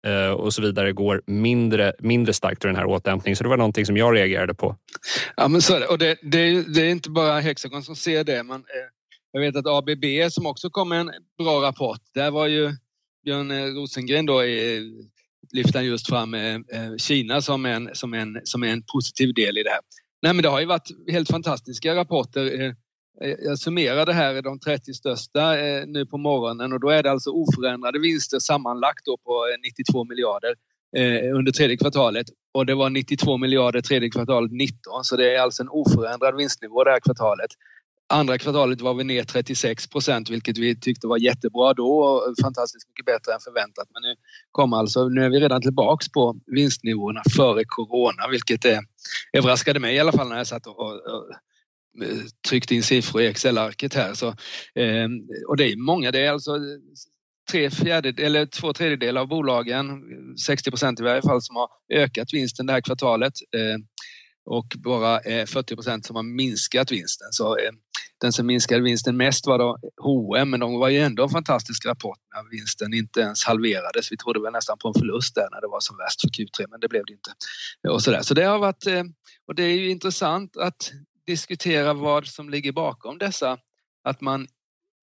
Eh, 0.08 0.32
och 0.32 0.54
så 0.54 0.62
vidare 0.62 0.92
går 0.92 1.22
mindre, 1.28 1.94
mindre 2.00 2.34
starkt 2.34 2.66
ur 2.66 2.70
den 2.70 2.76
här 2.76 2.86
återhämtningen. 2.86 3.36
Så 3.36 3.44
det 3.44 3.50
var 3.50 3.58
någonting 3.58 3.86
som 3.86 3.98
jag 3.98 4.16
reagerade 4.16 4.54
på. 4.54 4.78
Ja, 5.36 5.48
men 5.48 5.62
så 5.62 5.76
är 5.76 5.80
det. 5.80 5.88
Och 5.88 5.98
det, 5.98 6.18
det, 6.22 6.40
är, 6.40 6.74
det 6.74 6.82
är 6.82 6.90
inte 6.90 7.10
bara 7.10 7.40
Hexagon 7.40 7.84
som 7.84 7.96
ser 7.96 8.24
det. 8.24 8.44
Man, 8.44 8.60
eh, 8.60 8.90
jag 9.32 9.42
vet 9.42 9.56
att 9.56 9.68
ABB 9.68 10.32
som 10.32 10.46
också 10.46 10.70
kom 10.70 10.90
med 10.90 11.00
en 11.00 11.12
bra 11.38 11.62
rapport, 11.62 12.02
där 12.14 12.32
var 12.32 12.48
ju 12.48 12.72
Björn 13.26 13.52
eh, 13.52 13.66
Rosengren 13.66 14.26
då 14.26 14.42
eh, 14.42 14.82
lyfte 15.54 15.78
han 15.78 15.86
just 15.86 16.10
fram 16.10 16.34
eh, 16.34 16.60
Kina 16.98 17.42
som 17.42 17.66
en, 17.66 17.90
som, 17.94 18.14
en, 18.14 18.42
som 18.44 18.64
en 18.64 18.84
positiv 18.94 19.34
del 19.34 19.58
i 19.58 19.64
det 19.64 19.70
här. 19.70 19.80
Nej, 20.24 20.34
men 20.34 20.44
det 20.44 20.50
har 20.50 20.60
ju 20.60 20.66
varit 20.66 20.90
helt 21.12 21.30
fantastiska 21.30 21.96
rapporter 21.96 22.62
eh, 22.62 22.72
eh, 23.22 23.36
Jag 23.40 23.60
summerar 23.60 24.06
det 24.06 24.14
här 24.14 24.42
de 24.42 24.60
30 24.60 24.94
största 24.94 25.60
eh, 25.60 25.86
nu 25.88 26.06
på 26.06 26.18
morgonen 26.18 26.74
och 26.74 26.80
då 26.80 26.90
är 26.90 27.04
det 27.04 27.12
alltså 27.12 27.30
oförändrade 27.30 28.00
vinster 28.00 28.40
sammanlagt 28.40 29.06
då 29.06 29.18
på 29.18 29.46
92 29.64 30.04
miljarder 30.04 30.56
under 31.36 31.52
tredje 31.52 31.78
kvartalet 31.78 32.28
och 32.54 32.66
det 32.66 32.76
var 32.76 32.90
92 32.90 33.38
miljarder 33.38 33.82
tredje 33.82 34.10
kvartalet 34.10 34.52
19 34.52 35.04
så 35.04 35.16
det 35.16 35.36
är 35.36 35.42
alltså 35.42 35.64
en 35.64 35.70
oförändrad 35.70 36.36
vinstnivå 36.38 36.84
det 36.84 36.92
här 36.92 37.00
kvartalet. 37.00 37.52
Andra 38.10 38.38
kvartalet 38.38 38.82
var 38.82 38.94
vi 38.94 39.04
ner 39.04 39.24
36 39.24 39.88
procent 39.88 40.30
vilket 40.30 40.58
vi 40.58 40.80
tyckte 40.80 41.08
var 41.08 41.18
jättebra 41.18 41.74
då 41.74 41.98
och 41.98 42.36
fantastiskt 42.42 42.88
mycket 42.90 43.06
bättre 43.06 43.34
än 43.34 43.40
förväntat. 43.40 43.88
Men 43.94 44.02
nu 44.02 44.16
kom 44.52 44.74
alltså, 44.74 45.10
nu 45.10 45.26
är 45.26 45.30
vi 45.30 45.40
redan 45.40 45.62
tillbaks 45.62 46.10
på 46.10 46.36
vinstnivåerna 46.46 47.22
före 47.36 47.64
corona 47.68 48.28
vilket 48.32 48.66
är, 48.66 48.80
överraskade 49.34 49.80
mig 49.80 49.96
i 49.96 50.00
alla 50.00 50.12
fall 50.12 50.30
när 50.30 50.38
jag 50.38 50.48
satt 50.48 50.68
och, 50.68 50.80
och 50.80 50.96
eh, 52.04 52.18
tryckt 52.50 52.72
in 52.72 52.84
siffror 52.84 53.22
i 53.22 53.28
Excel-arket 53.28 53.94
här. 53.94 54.14
Så, 54.14 54.28
eh, 54.82 55.08
och 55.48 55.58
det 55.58 55.72
är 55.72 55.76
många, 55.76 56.12
det 56.12 56.26
är 56.26 56.32
alltså 56.32 56.60
tre 57.52 57.70
fjärde, 57.70 58.24
eller 58.24 58.46
två 58.46 58.74
tredjedelar 58.74 59.22
av 59.22 59.28
bolagen, 59.28 60.04
60 60.46 60.72
procent 60.72 61.00
i 61.00 61.04
varje 61.04 61.22
fall, 61.22 61.42
som 61.42 61.56
har 61.56 61.70
ökat 61.94 62.34
vinsten 62.34 62.66
det 62.66 62.74
här 62.74 62.82
kvartalet 62.82 63.34
och 64.46 64.66
bara 64.78 65.20
eh, 65.20 65.46
40 65.46 65.76
procent 65.76 66.06
som 66.06 66.16
har 66.16 66.24
minskat 66.24 66.92
vinsten. 66.92 67.28
Så 67.32 67.58
eh, 67.58 67.72
den 68.22 68.34
som 68.34 68.46
minskade 68.46 68.82
vinsten 68.82 69.18
mest 69.18 69.48
var 69.48 69.60
då 69.60 69.78
H&M 70.02 70.50
men 70.50 70.60
de 70.60 70.80
var 70.80 70.90
ju 70.90 71.00
ändå 71.00 71.24
en 71.24 71.30
fantastisk 71.30 71.86
rapport 71.86 72.18
när 72.36 72.50
vinsten 72.50 72.94
inte 72.94 73.20
ens 73.20 73.44
halverades. 73.44 74.12
Vi 74.12 74.18
trodde 74.18 74.42
väl 74.42 74.54
nästan 74.54 74.78
på 74.78 74.88
en 74.88 74.94
förlust 74.94 75.36
där 75.36 75.48
när 75.52 75.62
det 75.62 75.68
var 75.68 75.80
som 75.80 75.98
värst 75.98 76.22
för 76.22 76.28
Q3 76.28 76.68
men 76.70 76.80
det 76.80 76.90
blev 76.90 77.04
det 77.06 77.14
inte. 77.14 77.32
Och 77.90 78.02
så, 78.04 78.12
där. 78.12 78.22
så 78.22 78.34
det 78.34 78.44
har 78.44 78.60
varit, 78.60 78.88
eh, 78.88 79.04
och 79.48 79.56
det 79.56 79.64
är 79.64 79.78
ju 79.78 79.90
intressant 79.90 80.58
att 80.58 80.92
diskutera 81.26 81.94
vad 81.94 82.28
som 82.28 82.50
ligger 82.50 82.72
bakom 82.72 83.18
dessa, 83.18 83.58
att 84.04 84.22
man 84.22 84.48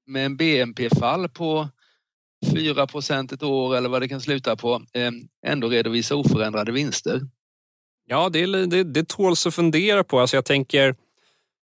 med 0.06 0.26
en 0.26 0.36
BNP-fall 0.36 1.28
på 1.28 1.68
4% 2.46 3.34
ett 3.34 3.42
år 3.42 3.76
eller 3.76 3.88
vad 3.88 4.02
det 4.02 4.08
kan 4.08 4.20
sluta 4.20 4.56
på 4.56 4.82
ändå 5.46 5.68
redovisar 5.68 6.16
oförändrade 6.16 6.72
vinster. 6.72 7.20
Ja, 8.12 8.28
det, 8.28 8.66
det, 8.66 8.84
det 8.84 9.08
tåls 9.08 9.46
att 9.46 9.54
fundera 9.54 10.04
på. 10.04 10.20
Alltså 10.20 10.36
jag 10.36 10.44
tänker 10.44 10.94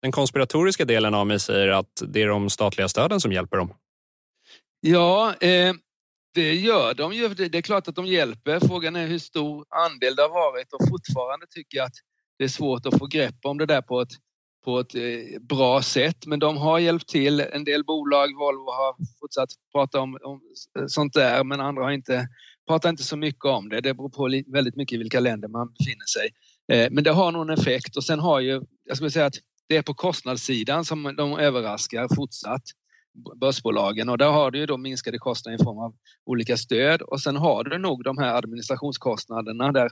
den 0.01 0.11
konspiratoriska 0.11 0.85
delen 0.85 1.13
av 1.13 1.27
mig 1.27 1.39
säger 1.39 1.67
att 1.67 2.03
det 2.07 2.21
är 2.21 2.27
de 2.27 2.49
statliga 2.49 2.89
stöden 2.89 3.21
som 3.21 3.31
hjälper 3.31 3.57
dem. 3.57 3.73
Ja, 4.81 5.33
eh, 5.41 5.73
det 6.33 6.53
gör 6.53 6.93
de 6.93 7.13
ju. 7.13 7.29
Det 7.29 7.57
är 7.57 7.61
klart 7.61 7.87
att 7.87 7.95
de 7.95 8.05
hjälper. 8.05 8.59
Frågan 8.59 8.95
är 8.95 9.07
hur 9.07 9.19
stor 9.19 9.65
andel 9.69 10.15
det 10.15 10.21
har 10.21 10.29
varit 10.29 10.73
och 10.73 10.89
fortfarande 10.89 11.45
tycker 11.49 11.77
jag 11.77 11.85
att 11.85 11.95
det 12.37 12.43
är 12.43 12.47
svårt 12.47 12.85
att 12.85 12.97
få 12.97 13.05
grepp 13.05 13.35
om 13.43 13.57
det 13.57 13.65
där 13.65 13.81
på 13.81 14.01
ett, 14.01 14.11
på 14.65 14.79
ett 14.79 14.95
eh, 14.95 15.39
bra 15.41 15.81
sätt. 15.81 16.25
Men 16.25 16.39
de 16.39 16.57
har 16.57 16.79
hjälpt 16.79 17.07
till. 17.07 17.39
En 17.39 17.63
del 17.63 17.83
bolag, 17.83 18.27
Volvo 18.39 18.71
har 18.71 18.95
fortsatt 19.19 19.49
prata 19.71 19.99
om, 19.99 20.17
om 20.23 20.41
sånt 20.87 21.13
där 21.13 21.43
men 21.43 21.61
andra 21.61 21.83
har 21.83 21.91
inte 21.91 22.27
pratar 22.71 22.89
inte 22.89 23.03
så 23.03 23.17
mycket 23.17 23.45
om 23.45 23.69
det. 23.69 23.81
Det 23.81 23.93
beror 23.93 24.09
på 24.09 24.43
väldigt 24.53 24.75
mycket 24.75 24.95
i 24.95 24.97
vilka 24.97 25.19
länder 25.19 25.47
man 25.47 25.73
befinner 25.79 26.05
sig. 26.05 26.29
Eh, 26.71 26.91
men 26.91 27.03
det 27.03 27.11
har 27.11 27.31
någon 27.31 27.49
effekt 27.49 27.97
och 27.97 28.03
sen 28.03 28.19
har 28.19 28.39
ju, 28.39 28.61
jag 28.85 28.97
skulle 28.97 29.11
säga 29.11 29.25
att 29.25 29.35
det 29.69 29.77
är 29.77 29.81
på 29.81 29.93
kostnadssidan 29.93 30.85
som 30.85 31.15
de 31.17 31.39
överraskar 31.39 32.15
fortsatt 32.15 32.63
börsbolagen 33.41 34.09
och 34.09 34.17
där 34.17 34.29
har 34.29 34.51
du 34.51 34.59
ju 34.59 34.65
då 34.65 34.77
minskade 34.77 35.17
kostnader 35.17 35.61
i 35.61 35.63
form 35.63 35.77
av 35.77 35.93
olika 36.25 36.57
stöd 36.57 37.01
och 37.01 37.21
sen 37.21 37.35
har 37.35 37.63
du 37.63 37.77
nog 37.77 38.03
de 38.03 38.17
här 38.17 38.35
administrationskostnaderna 38.35 39.71
där, 39.71 39.89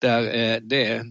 där 0.00 0.22
eh, 0.22 0.60
det 0.62 0.86
är, 0.86 1.04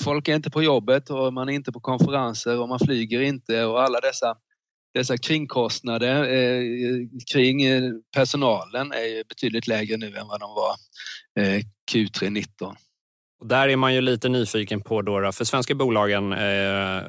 folk 0.00 0.28
är 0.28 0.34
inte 0.34 0.50
på 0.50 0.62
jobbet 0.62 1.10
och 1.10 1.32
man 1.32 1.48
är 1.48 1.52
inte 1.52 1.72
på 1.72 1.80
konferenser 1.80 2.60
och 2.60 2.68
man 2.68 2.78
flyger 2.78 3.20
inte 3.20 3.64
och 3.64 3.82
alla 3.82 4.00
dessa, 4.00 4.36
dessa 4.94 5.16
kringkostnader 5.16 6.22
eh, 6.24 7.06
kring 7.32 7.62
eh, 7.62 7.92
personalen 8.14 8.92
är 8.92 9.28
betydligt 9.28 9.66
lägre 9.66 9.96
nu 9.96 10.16
än 10.16 10.26
vad 10.26 10.40
de 10.40 10.54
var 10.54 10.74
eh, 11.40 11.60
Q3 11.92 12.30
19. 12.30 12.76
Och 13.40 13.46
där 13.46 13.68
är 13.68 13.76
man 13.76 13.94
ju 13.94 14.00
lite 14.00 14.28
nyfiken 14.28 14.80
på 14.80 15.02
då, 15.02 15.32
för 15.32 15.44
svenska 15.44 15.74
bolagen 15.74 16.32
eh, 16.32 17.02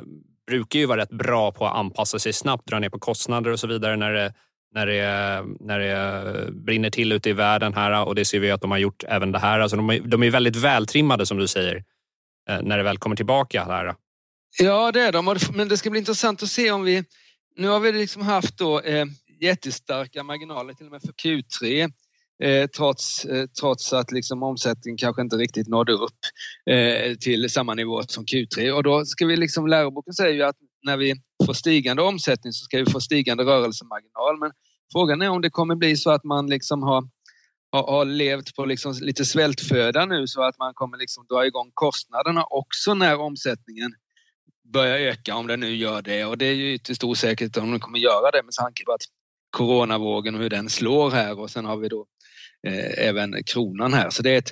brukar 0.47 0.79
ju 0.79 0.85
vara 0.85 1.01
rätt 1.01 1.09
bra 1.09 1.51
på 1.51 1.65
att 1.65 1.75
anpassa 1.75 2.19
sig 2.19 2.33
snabbt, 2.33 2.67
dra 2.67 2.79
ner 2.79 2.89
på 2.89 2.99
kostnader 2.99 3.51
och 3.51 3.59
så 3.59 3.67
vidare 3.67 3.95
när 3.95 4.11
det, 4.11 4.33
när 4.73 4.87
det, 4.87 5.43
när 5.59 5.79
det 5.79 6.51
brinner 6.51 6.89
till 6.89 7.11
ute 7.11 7.29
i 7.29 7.33
världen 7.33 7.73
här 7.73 8.05
och 8.05 8.15
det 8.15 8.25
ser 8.25 8.39
vi 8.39 8.51
att 8.51 8.61
de 8.61 8.71
har 8.71 8.77
gjort 8.77 9.03
även 9.07 9.31
det 9.31 9.39
här. 9.39 9.59
Alltså 9.59 9.77
de, 9.77 9.89
är, 9.89 9.99
de 9.99 10.23
är 10.23 10.31
väldigt 10.31 10.55
vältrimmade 10.55 11.25
som 11.25 11.37
du 11.37 11.47
säger 11.47 11.83
eh, 12.49 12.61
när 12.61 12.77
det 12.77 12.83
väl 12.83 12.97
kommer 12.97 13.15
tillbaka. 13.15 13.63
Här. 13.63 13.95
Ja, 14.59 14.91
det 14.91 15.01
är 15.01 15.11
de. 15.11 15.37
Men 15.53 15.67
det 15.67 15.77
ska 15.77 15.89
bli 15.89 15.99
intressant 15.99 16.43
att 16.43 16.49
se 16.49 16.71
om 16.71 16.83
vi... 16.83 17.03
Nu 17.55 17.67
har 17.67 17.79
vi 17.79 17.91
liksom 17.91 18.21
haft 18.21 18.57
då, 18.57 18.79
eh, 18.79 19.05
jättestarka 19.41 20.23
marginaler 20.23 20.73
till 20.73 20.85
och 20.85 20.91
med 20.91 21.01
för 21.01 21.13
Q3 21.13 21.91
eh, 22.43 22.67
trots, 22.67 23.25
eh, 23.25 23.45
trots 23.59 23.93
att 23.93 24.11
liksom 24.11 24.43
omsättningen 24.43 24.97
kanske 24.97 25.21
inte 25.21 25.35
riktigt 25.35 25.67
nådde 25.67 25.93
upp 25.93 26.19
eh, 26.69 27.15
till 27.15 27.49
samma 27.49 27.73
nivå 27.73 28.03
som 28.07 28.25
Q3. 28.25 28.71
Och 28.71 28.83
då 28.83 29.05
ska 29.05 29.25
vi 29.25 29.37
liksom, 29.37 29.67
läroboken 29.67 30.13
säger 30.13 30.33
ju 30.33 30.43
att 30.43 30.55
när 30.83 30.97
vi 30.97 31.15
får 31.45 31.53
stigande 31.53 32.01
omsättning 32.01 32.53
så 32.53 32.63
ska 32.63 32.77
vi 32.77 32.91
få 32.91 33.01
stigande 33.01 33.43
rörelsemarginal. 33.43 34.39
Men 34.39 34.51
frågan 34.91 35.21
är 35.21 35.29
om 35.29 35.41
det 35.41 35.49
kommer 35.49 35.75
bli 35.75 35.97
så 35.97 36.11
att 36.11 36.23
man 36.23 36.49
liksom 36.49 36.83
har 36.83 37.03
har, 37.73 37.91
har 37.91 38.05
levt 38.05 38.55
på 38.55 38.65
liksom 38.65 38.93
lite 39.01 39.25
svältföda 39.25 40.05
nu 40.05 40.27
så 40.27 40.41
att 40.41 40.57
man 40.59 40.73
kommer 40.73 40.97
liksom 40.97 41.25
dra 41.29 41.45
igång 41.45 41.71
kostnaderna 41.73 42.43
också 42.49 42.93
när 42.93 43.19
omsättningen 43.19 43.91
börjar 44.73 44.97
öka, 44.97 45.35
om 45.35 45.47
den 45.47 45.59
nu 45.59 45.75
gör 45.75 46.01
det. 46.01 46.25
Och 46.25 46.37
det 46.37 46.45
är 46.45 46.53
ju 46.53 46.73
ytterst 46.73 47.03
osäkert 47.03 47.57
om 47.57 47.71
den 47.71 47.79
kommer 47.79 47.99
göra 47.99 48.31
det 48.31 48.43
med 48.43 48.53
tanke 48.53 48.83
på 48.85 48.91
att 48.91 49.01
coronavågen 49.57 50.35
och 50.35 50.41
hur 50.41 50.49
den 50.49 50.69
slår 50.69 51.11
här 51.11 51.39
och 51.39 51.49
sen 51.49 51.65
har 51.65 51.77
vi 51.77 51.87
då 51.87 52.05
eh, 52.67 53.07
även 53.07 53.43
kronan 53.43 53.93
här. 53.93 54.09
Så 54.09 54.23
det 54.23 54.29
är 54.29 54.37
ett, 54.37 54.51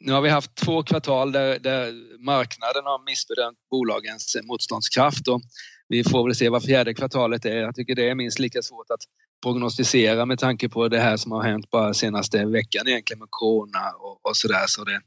nu 0.00 0.12
har 0.12 0.20
vi 0.20 0.28
haft 0.28 0.54
två 0.54 0.82
kvartal 0.82 1.32
där, 1.32 1.58
där 1.58 1.92
marknaden 2.24 2.84
har 2.84 3.04
missbedömt 3.04 3.58
bolagens 3.70 4.36
motståndskraft 4.42 5.28
och 5.28 5.40
vi 5.88 6.04
får 6.04 6.24
väl 6.24 6.34
se 6.34 6.48
vad 6.48 6.64
fjärde 6.64 6.94
kvartalet 6.94 7.44
är. 7.44 7.56
Jag 7.56 7.74
tycker 7.74 7.94
det 7.94 8.08
är 8.08 8.14
minst 8.14 8.38
lika 8.38 8.62
svårt 8.62 8.90
att 8.90 9.02
prognostisera 9.42 10.26
med 10.26 10.38
tanke 10.38 10.68
på 10.68 10.88
det 10.88 11.00
här 11.00 11.16
som 11.16 11.32
har 11.32 11.42
hänt 11.42 11.70
bara 11.70 11.94
senaste 11.94 12.44
veckan 12.44 12.88
egentligen 12.88 13.18
med 13.18 13.28
corona 13.30 13.90
och, 14.00 14.30
och 14.30 14.36
sådär. 14.36 14.64
Så 14.66 14.84
det, 14.84 15.00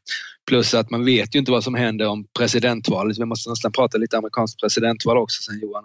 plus 0.47 0.73
att 0.73 0.89
man 0.89 1.05
vet 1.05 1.35
ju 1.35 1.39
inte 1.39 1.51
vad 1.51 1.63
som 1.63 1.75
händer 1.75 2.07
om 2.07 2.25
presidentvalet. 2.37 3.19
Vi 3.19 3.25
måste 3.25 3.49
nästan 3.49 3.71
prata 3.71 3.97
lite 3.97 4.17
amerikanskt 4.17 4.59
presidentval 4.59 5.17
också 5.17 5.41
sen 5.41 5.59
Johan 5.59 5.83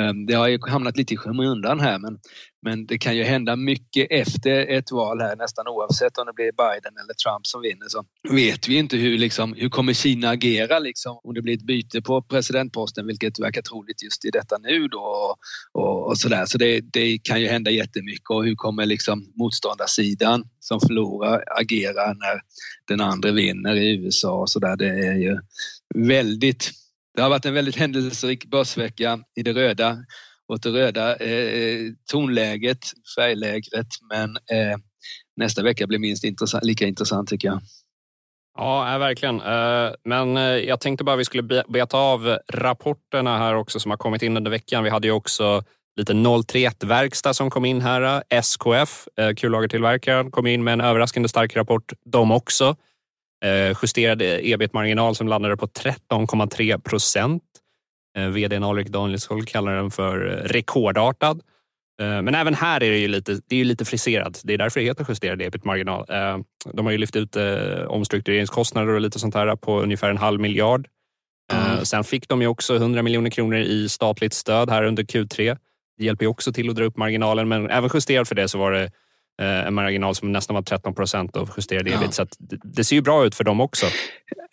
Ehm, 0.00 0.26
det 0.26 0.34
har 0.34 0.48
ju 0.48 0.58
hamnat 0.68 0.96
lite 0.96 1.14
i 1.14 1.16
skymundan 1.16 1.80
här 1.80 1.98
men, 1.98 2.18
men 2.62 2.86
det 2.86 2.98
kan 2.98 3.16
ju 3.16 3.22
hända 3.22 3.56
mycket 3.56 4.06
efter 4.10 4.66
ett 4.66 4.92
val 4.92 5.20
här 5.20 5.36
nästan 5.36 5.68
oavsett 5.68 6.18
om 6.18 6.26
det 6.26 6.32
blir 6.32 6.52
Biden 6.52 6.92
eller 7.04 7.14
Trump 7.14 7.46
som 7.46 7.62
vinner 7.62 7.86
så 7.88 8.04
vet 8.30 8.68
vi 8.68 8.76
inte 8.76 8.96
hur, 8.96 9.18
liksom, 9.18 9.54
hur 9.54 9.68
kommer 9.68 9.92
Kina 9.92 10.28
agera 10.30 10.78
liksom, 10.78 11.20
om 11.22 11.34
det 11.34 11.42
blir 11.42 11.54
ett 11.54 11.66
byte 11.66 12.02
på 12.02 12.22
presidentposten 12.22 13.06
vilket 13.06 13.40
verkar 13.40 13.62
troligt 13.62 14.02
just 14.02 14.24
i 14.24 14.30
detta 14.30 14.58
nu 14.58 14.88
då 14.88 15.36
och, 15.72 16.06
och, 16.06 16.18
sådär. 16.18 16.46
Så 16.46 16.58
det, 16.58 16.80
det 16.80 17.18
kan 17.18 17.40
ju 17.40 17.46
hända 17.46 17.70
jättemycket 17.70 18.30
och 18.30 18.44
hur 18.44 18.54
kommer 18.54 18.86
liksom 18.86 19.32
motståndarsidan 19.36 20.44
som 20.60 20.80
förlorar 20.80 21.44
agera 21.60 22.06
när 22.06 22.40
den 22.88 23.00
andra 23.00 23.30
vinner 23.30 23.74
i 23.74 23.96
USA 23.96 24.32
och 24.32 24.50
sådär. 24.50 24.76
Det 24.76 24.88
är 24.88 25.16
ju 25.16 25.38
väldigt 25.94 26.81
det 27.14 27.22
har 27.22 27.30
varit 27.30 27.44
en 27.44 27.54
väldigt 27.54 27.76
händelserik 27.76 28.50
börsvecka 28.50 29.20
i 29.36 29.42
det 29.42 29.52
röda 29.52 29.98
åt 30.48 30.62
det 30.62 30.70
röda 30.70 31.16
eh, 31.16 31.92
tonläget, 32.10 32.78
färglägret, 33.16 33.86
men 34.10 34.36
eh, 34.36 34.78
nästa 35.36 35.62
vecka 35.62 35.86
blir 35.86 35.98
minst 35.98 36.24
intressant, 36.24 36.64
lika 36.64 36.86
intressant 36.86 37.28
tycker 37.28 37.48
jag. 37.48 37.60
Ja, 38.56 38.92
eh, 38.92 38.98
verkligen. 38.98 39.40
Eh, 39.40 39.92
men 40.04 40.36
eh, 40.36 40.42
jag 40.42 40.80
tänkte 40.80 41.04
bara 41.04 41.16
vi 41.16 41.24
skulle 41.24 41.64
beta 41.68 41.96
av 41.98 42.38
rapporterna 42.48 43.38
här 43.38 43.54
också 43.54 43.80
som 43.80 43.90
har 43.90 43.98
kommit 43.98 44.22
in 44.22 44.36
under 44.36 44.50
veckan. 44.50 44.84
Vi 44.84 44.90
hade 44.90 45.06
ju 45.06 45.12
också 45.12 45.62
lite 45.96 46.12
031-verkstad 46.12 47.32
som 47.32 47.50
kom 47.50 47.64
in 47.64 47.80
här. 47.80 48.22
SKF, 48.28 49.08
kullagertillverkaren, 49.36 50.30
kom 50.30 50.46
in 50.46 50.64
med 50.64 50.72
en 50.72 50.80
överraskande 50.80 51.28
stark 51.28 51.56
rapport 51.56 51.92
de 52.04 52.30
också. 52.30 52.76
Eh, 53.42 53.76
justerad 53.82 54.22
ebit-marginal 54.22 55.14
som 55.14 55.28
landade 55.28 55.56
på 55.56 55.66
13,3 55.66 56.78
procent. 56.78 57.42
Eh, 58.18 58.28
VD 58.28 58.56
Alrik 58.56 58.88
Danielsson 58.88 59.46
kallar 59.46 59.76
den 59.76 59.90
för 59.90 60.18
rekordartad. 60.44 61.42
Eh, 62.00 62.22
men 62.22 62.34
även 62.34 62.54
här 62.54 62.82
är 62.82 62.90
det 62.90 62.98
ju 62.98 63.08
lite, 63.08 63.40
det 63.48 63.60
är 63.60 63.64
lite 63.64 63.84
friserat. 63.84 64.40
Det 64.44 64.54
är 64.54 64.58
därför 64.58 64.80
det 64.80 64.86
heter 64.86 65.06
justerad 65.08 65.42
ebit-marginal. 65.42 66.06
De 66.72 66.86
har 66.86 66.92
ju 66.92 66.98
lyft 66.98 67.16
ut 67.16 67.36
omstruktureringskostnader 67.88 68.94
och 68.94 69.00
lite 69.00 69.18
sånt 69.18 69.34
här 69.34 69.56
på 69.56 69.80
ungefär 69.80 70.10
en 70.10 70.18
halv 70.18 70.40
miljard. 70.40 70.88
Mm. 71.52 71.84
Sen 71.84 72.04
fick 72.04 72.28
de 72.28 72.42
ju 72.42 72.48
också 72.48 72.76
100 72.76 73.02
miljoner 73.02 73.30
kronor 73.30 73.58
i 73.58 73.88
statligt 73.88 74.32
stöd 74.32 74.70
här 74.70 74.84
under 74.84 75.02
Q3. 75.02 75.58
Det 75.98 76.04
hjälper 76.04 76.24
ju 76.24 76.28
också 76.28 76.52
till 76.52 76.70
att 76.70 76.76
dra 76.76 76.84
upp 76.84 76.96
marginalen, 76.96 77.48
men 77.48 77.70
även 77.70 77.90
justerat 77.94 78.28
för 78.28 78.34
det 78.34 78.48
så 78.48 78.58
var 78.58 78.72
det 78.72 78.90
en 79.38 79.74
marginal 79.74 80.14
som 80.14 80.32
nästan 80.32 80.54
var 80.54 80.62
13 80.62 80.94
procent 80.94 81.36
av 81.36 81.50
justerad 81.56 81.88
ebit. 81.88 82.00
Ja. 82.02 82.10
Så 82.10 82.26
det, 82.38 82.58
det, 82.64 82.84
ser 82.84 82.96
ju 82.96 83.02
bra 83.02 83.26
ut 83.26 83.34
för 83.34 83.44
dem 83.44 83.60
också. 83.60 83.86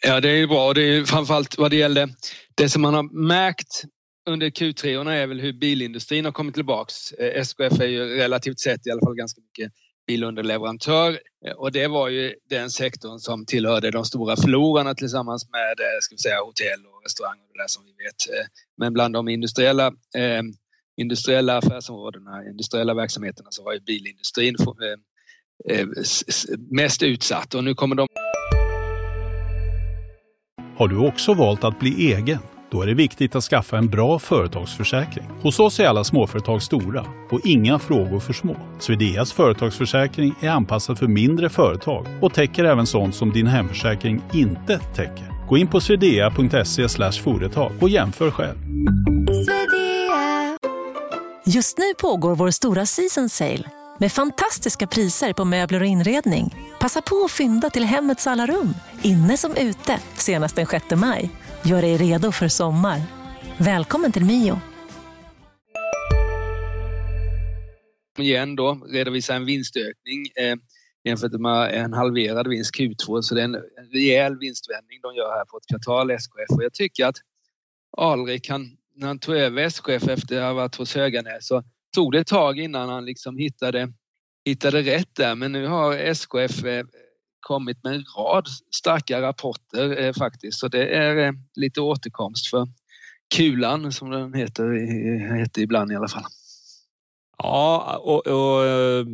Ja, 0.07 0.19
det 0.19 0.29
är 0.29 0.35
ju 0.35 0.47
bra. 0.47 0.73
Det 0.73 0.81
är 0.81 1.05
framförallt 1.05 1.57
vad 1.57 1.71
det 1.71 1.77
gäller 1.77 2.09
det 2.55 2.69
som 2.69 2.81
man 2.81 2.93
har 2.93 3.27
märkt 3.27 3.83
under 4.29 4.49
Q3 4.49 5.09
är 5.09 5.27
väl 5.27 5.39
hur 5.39 5.53
bilindustrin 5.53 6.25
har 6.25 6.31
kommit 6.31 6.55
tillbaks. 6.55 7.11
Eh, 7.11 7.41
SKF 7.41 7.79
är 7.79 7.85
ju 7.85 8.15
relativt 8.17 8.59
sett 8.59 8.87
i 8.87 8.91
alla 8.91 9.01
fall 9.01 9.15
ganska 9.15 9.41
mycket 9.41 9.73
bilunderleverantör 10.07 11.19
eh, 11.45 11.53
och 11.53 11.71
det 11.71 11.87
var 11.87 12.09
ju 12.09 12.35
den 12.49 12.69
sektorn 12.69 13.19
som 13.19 13.45
tillhörde 13.45 13.91
de 13.91 14.05
stora 14.05 14.35
förlorarna 14.35 14.95
tillsammans 14.95 15.49
med 15.51 15.75
ska 16.01 16.15
vi 16.15 16.19
säga, 16.19 16.39
hotell 16.41 16.85
och 16.85 17.03
restaurang 17.03 17.39
och 17.39 17.47
det 17.53 17.63
där 17.63 17.67
som 17.67 17.83
vi 17.85 17.91
vet. 17.91 18.47
Men 18.77 18.93
bland 18.93 19.13
de 19.13 19.29
industriella 19.29 19.87
eh, 20.17 20.43
industriella 20.99 21.57
affärsområdena, 21.57 22.43
industriella 22.49 22.93
verksamheterna 22.93 23.47
så 23.51 23.63
var 23.63 23.73
ju 23.73 23.79
bilindustrin 23.79 24.55
eh, 24.59 25.77
eh, 25.77 25.87
mest 26.71 27.03
utsatt 27.03 27.55
och 27.55 27.63
nu 27.63 27.75
kommer 27.75 27.95
de... 27.95 28.07
Har 30.77 30.87
du 30.87 30.97
också 30.97 31.33
valt 31.33 31.63
att 31.63 31.79
bli 31.79 32.13
egen? 32.13 32.39
Då 32.71 32.81
är 32.81 32.87
det 32.87 32.93
viktigt 32.93 33.35
att 33.35 33.43
skaffa 33.43 33.77
en 33.77 33.87
bra 33.87 34.19
företagsförsäkring. 34.19 35.25
Hos 35.41 35.59
oss 35.59 35.79
är 35.79 35.87
alla 35.87 36.03
småföretag 36.03 36.61
stora 36.61 37.05
och 37.31 37.39
inga 37.43 37.79
frågor 37.79 38.19
för 38.19 38.33
små. 38.33 38.55
Swedeas 38.79 39.33
företagsförsäkring 39.33 40.35
är 40.41 40.49
anpassad 40.49 40.99
för 40.99 41.07
mindre 41.07 41.49
företag 41.49 42.05
och 42.21 42.33
täcker 42.33 42.63
även 42.63 42.85
sånt 42.85 43.15
som 43.15 43.31
din 43.31 43.47
hemförsäkring 43.47 44.21
inte 44.33 44.79
täcker. 44.79 45.47
Gå 45.49 45.57
in 45.57 45.67
på 45.67 45.81
swedea.se 45.81 46.89
företag 47.23 47.71
och 47.81 47.89
jämför 47.89 48.31
själv. 48.31 48.57
Just 51.55 51.77
nu 51.77 51.93
pågår 52.01 52.35
vår 52.35 52.51
stora 52.51 52.85
season 52.85 53.29
sale 53.29 53.63
med 53.99 54.11
fantastiska 54.11 54.87
priser 54.87 55.33
på 55.33 55.45
möbler 55.45 55.81
och 55.81 55.87
inredning. 55.87 56.55
Passa 56.79 57.01
på 57.01 57.23
att 57.25 57.31
fynda 57.31 57.69
till 57.69 57.83
hemmets 57.83 58.27
alla 58.27 58.45
rum, 58.45 58.73
inne 59.03 59.37
som 59.37 59.55
ute, 59.55 59.99
senast 60.17 60.55
den 60.55 60.65
6 60.65 60.85
maj. 60.95 61.29
Gör 61.65 61.81
dig 61.81 61.97
redo 61.97 62.31
för 62.31 62.47
sommar. 62.47 63.01
Välkommen 63.57 64.11
till 64.11 64.25
Mio. 64.25 64.59
Igen 68.19 68.55
då, 68.55 68.73
redovisa 68.73 69.35
en 69.35 69.45
vinstökning 69.45 70.25
eh, 70.35 70.55
jämfört 71.03 71.31
med 71.31 71.73
en 71.73 71.93
halverad 71.93 72.47
vinst 72.47 72.75
Q2. 72.75 73.21
Så 73.21 73.35
det 73.35 73.41
är 73.41 73.45
en 73.45 73.57
rejäl 73.93 74.37
vinstvändning 74.39 74.99
de 75.01 75.15
gör 75.15 75.29
här 75.37 75.45
på 75.45 75.57
ett 75.57 75.67
kvartal, 75.69 76.11
SKF. 76.11 76.49
Och 76.57 76.63
jag 76.63 76.73
tycker 76.73 77.05
att 77.05 77.17
Alrik, 77.97 78.49
han, 78.49 78.77
när 78.99 79.07
han 79.07 79.19
tog 79.19 79.35
över 79.35 79.61
SKF 79.61 80.07
efter 80.07 80.37
att 80.37 80.43
ha 80.43 80.53
varit 80.53 80.75
hos 80.75 80.95
Höganäs 80.95 81.47
så 81.47 81.63
tog 81.95 82.11
det 82.11 82.19
ett 82.19 82.27
tag 82.27 82.59
innan 82.59 82.89
han 82.89 83.05
liksom 83.05 83.37
hittade, 83.37 83.93
hittade 84.45 84.81
rätt 84.81 85.15
där. 85.15 85.35
Men 85.35 85.51
nu 85.51 85.67
har 85.67 85.93
SKF 85.97 86.63
eh, 86.63 86.85
kommit 87.39 87.83
med 87.83 87.95
en 87.95 88.05
rad 88.17 88.47
starka 88.75 89.21
rapporter 89.21 90.01
eh, 90.01 90.13
faktiskt. 90.13 90.59
Så 90.59 90.67
det 90.67 90.87
är 90.87 91.27
eh, 91.27 91.31
lite 91.55 91.81
återkomst 91.81 92.47
för 92.47 92.67
Kulan 93.35 93.91
som 93.91 94.09
den 94.09 94.33
heter, 94.33 95.35
heter 95.39 95.61
ibland 95.61 95.91
i 95.91 95.95
alla 95.95 96.07
fall. 96.07 96.25
Ja, 97.37 97.97
och, 97.97 98.27
och 98.27 98.65
eh, 98.65 99.05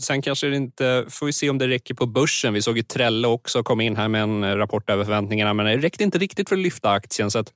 sen 0.00 0.22
kanske 0.22 0.46
det 0.46 0.56
inte, 0.56 1.04
får 1.08 1.26
vi 1.26 1.32
se 1.32 1.50
om 1.50 1.58
det 1.58 1.68
räcker 1.68 1.94
på 1.94 2.06
börsen. 2.06 2.54
Vi 2.54 2.62
såg 2.62 2.76
ju 2.76 2.82
Trelle 2.82 3.28
också 3.28 3.62
komma 3.62 3.82
in 3.82 3.96
här 3.96 4.08
med 4.08 4.22
en 4.22 4.44
eh, 4.44 4.56
rapport 4.56 4.90
över 4.90 5.04
förväntningarna, 5.04 5.54
men 5.54 5.66
det 5.66 5.76
räckte 5.76 6.04
inte 6.04 6.18
riktigt 6.18 6.48
för 6.48 6.56
att 6.56 6.62
lyfta 6.62 6.90
aktien. 6.90 7.30
Så 7.30 7.38
att, 7.38 7.48
eh, 7.48 7.52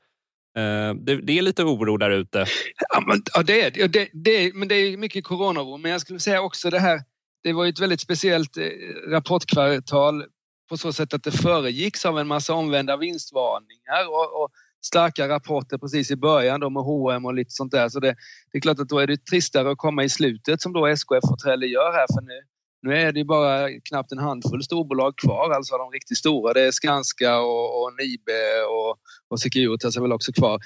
Eh, 0.56 0.94
det, 0.94 1.16
det, 1.16 1.38
är 1.38 1.42
lite 1.42 1.64
oro 1.64 1.96
där 1.96 2.10
ute. 2.10 2.46
Ja, 2.88 3.00
men, 3.06 3.22
ja, 3.34 3.42
det 3.42 3.62
är 3.62 3.88
det. 3.88 4.08
det, 4.12 4.54
men 4.54 4.68
det 4.68 4.74
är 4.74 4.96
mycket 4.96 5.24
coronaoro. 5.24 5.76
Men 5.76 5.90
jag 5.90 6.00
skulle 6.00 6.20
säga 6.20 6.40
också 6.40 6.70
det 6.70 6.78
här 6.78 7.00
det 7.42 7.52
var 7.52 7.66
ett 7.66 7.80
väldigt 7.80 8.00
speciellt 8.00 8.56
eh, 8.56 8.64
rapportkvartal 9.10 10.24
på 10.68 10.76
så 10.76 10.92
sätt 10.92 11.14
att 11.14 11.22
det 11.22 11.32
föregicks 11.32 12.06
av 12.06 12.18
en 12.18 12.26
massa 12.26 12.54
omvända 12.54 12.96
vinstvarningar 12.96 14.08
och, 14.08 14.42
och 14.42 14.50
starka 14.86 15.28
rapporter 15.28 15.78
precis 15.78 16.10
i 16.10 16.16
början 16.16 16.60
då 16.60 16.70
med 16.70 16.82
H&M 16.82 17.24
och 17.24 17.34
lite 17.34 17.50
sånt 17.50 17.72
där. 17.72 17.88
Så 17.88 18.00
det, 18.00 18.16
det, 18.52 18.58
är 18.58 18.60
klart 18.60 18.80
att 18.80 18.88
då 18.88 18.98
är 18.98 19.06
det 19.06 19.26
tristare 19.26 19.70
att 19.70 19.78
komma 19.78 20.04
i 20.04 20.08
slutet 20.08 20.62
som 20.62 20.72
då 20.72 20.86
SKF 20.86 21.24
och 21.30 21.38
Trelle 21.38 21.66
gör 21.66 21.92
här 21.92 22.06
för 22.14 22.22
nu, 22.22 22.40
nu 22.82 22.96
är 22.96 23.12
det 23.12 23.24
bara 23.24 23.68
knappt 23.88 24.12
en 24.12 24.18
handfull 24.18 24.62
storbolag 24.62 25.16
kvar, 25.16 25.50
alltså 25.50 25.76
de 25.76 25.90
riktigt 25.90 26.18
stora. 26.18 26.52
Det 26.52 26.60
är 26.60 26.70
Skanska 26.70 27.38
och, 27.38 27.82
och 27.82 27.92
Nibe 27.98 28.62
och, 28.68 28.96
och 29.28 29.40
Securitas 29.40 29.96
är 29.96 30.00
väl 30.00 30.12
också 30.12 30.32
kvar. 30.32 30.60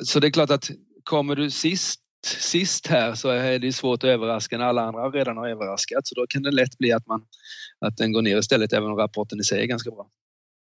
Så 0.00 0.20
det 0.20 0.26
är 0.26 0.30
klart 0.30 0.50
att 0.50 0.70
kommer 1.04 1.36
du 1.36 1.50
sist 1.50 2.02
sist 2.26 2.86
här 2.86 3.14
så 3.14 3.28
är 3.28 3.58
det 3.58 3.72
svårt 3.72 4.04
att 4.04 4.10
överraska 4.10 4.58
när 4.58 4.64
alla 4.64 4.82
andra 4.82 5.10
redan 5.10 5.36
har 5.36 5.48
överraskat. 5.48 6.06
Så 6.06 6.14
då 6.14 6.26
kan 6.26 6.42
det 6.42 6.50
lätt 6.50 6.78
bli 6.78 6.92
att, 6.92 7.06
man, 7.06 7.24
att 7.80 7.96
den 7.96 8.12
går 8.12 8.22
ner 8.22 8.38
istället, 8.38 8.72
även 8.72 8.90
om 8.90 8.96
rapporten 8.96 9.40
i 9.40 9.44
sig 9.44 9.62
är 9.62 9.66
ganska 9.66 9.90
bra. 9.90 10.06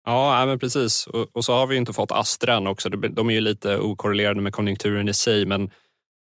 Ja, 0.06 0.46
men 0.46 0.58
precis. 0.58 1.06
Och, 1.06 1.36
och 1.36 1.44
så 1.44 1.52
har 1.52 1.66
vi 1.66 1.76
inte 1.76 1.92
fått 1.92 2.12
Astra 2.12 2.70
också. 2.70 2.88
De 2.88 3.30
är 3.30 3.34
ju 3.34 3.40
lite 3.40 3.78
okorrelerade 3.78 4.40
med 4.40 4.52
konjunkturen 4.52 5.08
i 5.08 5.14
sig, 5.14 5.46
men 5.46 5.70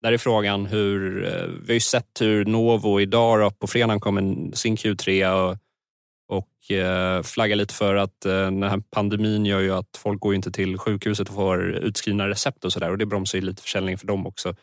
där 0.05 0.11
är 0.11 0.17
frågan 0.17 0.65
hur... 0.65 1.25
Eh, 1.25 1.47
vi 1.47 1.67
har 1.67 1.73
ju 1.73 1.79
sett 1.79 2.21
hur 2.21 2.45
Novo 2.45 3.01
idag 3.01 3.39
då, 3.39 3.51
på 3.51 3.67
fredagen 3.67 3.99
kom 3.99 4.17
en, 4.17 4.53
sin 4.53 4.75
Q3 4.75 5.31
och, 5.31 5.57
och 6.27 6.71
eh, 6.71 7.23
flaggar 7.23 7.55
lite 7.55 7.73
för 7.73 7.95
att 7.95 8.25
eh, 8.25 8.31
den 8.31 8.63
här 8.63 8.81
pandemin 8.91 9.45
gör 9.45 9.59
ju 9.59 9.73
att 9.73 9.97
folk 9.97 10.19
går 10.19 10.35
inte 10.35 10.51
till 10.51 10.77
sjukhuset 10.77 11.29
och 11.29 11.35
får 11.35 11.71
utskrivna 11.71 12.29
recept 12.29 12.65
och 12.65 12.73
sådär 12.73 12.91
och 12.91 12.97
det 12.97 13.05
bromsar 13.05 13.37
ju 13.37 13.45
lite 13.45 13.61
försäljning 13.61 13.97
för 13.97 14.07
dem 14.07 14.27
också. 14.27 14.55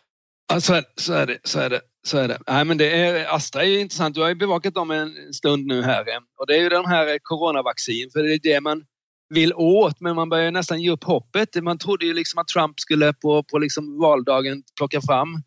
Ja, 0.52 0.60
så, 0.60 0.74
är, 0.74 0.84
så 0.96 1.12
är 1.12 1.26
det. 1.26 1.38
Så 1.44 1.58
är 1.58 1.70
det. 1.70 1.80
Så 2.06 2.18
är 2.18 2.28
det. 2.28 2.38
Nej, 2.46 2.64
men 2.64 2.78
det 2.78 3.00
är, 3.00 3.34
Astra 3.34 3.62
är 3.62 3.66
ju 3.66 3.80
intressant. 3.80 4.14
Du 4.14 4.20
har 4.20 4.28
ju 4.28 4.34
bevakat 4.34 4.74
dem 4.74 4.90
en 4.90 5.32
stund 5.32 5.66
nu 5.66 5.82
här. 5.82 6.00
Eh, 6.00 6.20
och 6.38 6.46
det 6.46 6.56
är 6.56 6.60
ju 6.60 6.68
de 6.68 6.86
här 6.86 7.06
eh, 7.06 7.16
coronavaccin, 7.22 8.10
för 8.12 8.22
det 8.22 8.34
är 8.34 8.40
det 8.42 8.60
man 8.60 8.84
vill 9.34 9.54
åt, 9.54 10.00
men 10.00 10.16
man 10.16 10.28
börjar 10.28 10.50
nästan 10.50 10.82
ge 10.82 10.90
upp 10.90 11.04
hoppet. 11.04 11.62
Man 11.62 11.78
trodde 11.78 12.06
ju 12.06 12.14
liksom 12.14 12.38
att 12.38 12.48
Trump 12.48 12.80
skulle 12.80 13.12
på, 13.12 13.42
på 13.42 13.58
liksom 13.58 13.98
valdagen 13.98 14.62
plocka 14.76 15.00
fram 15.00 15.42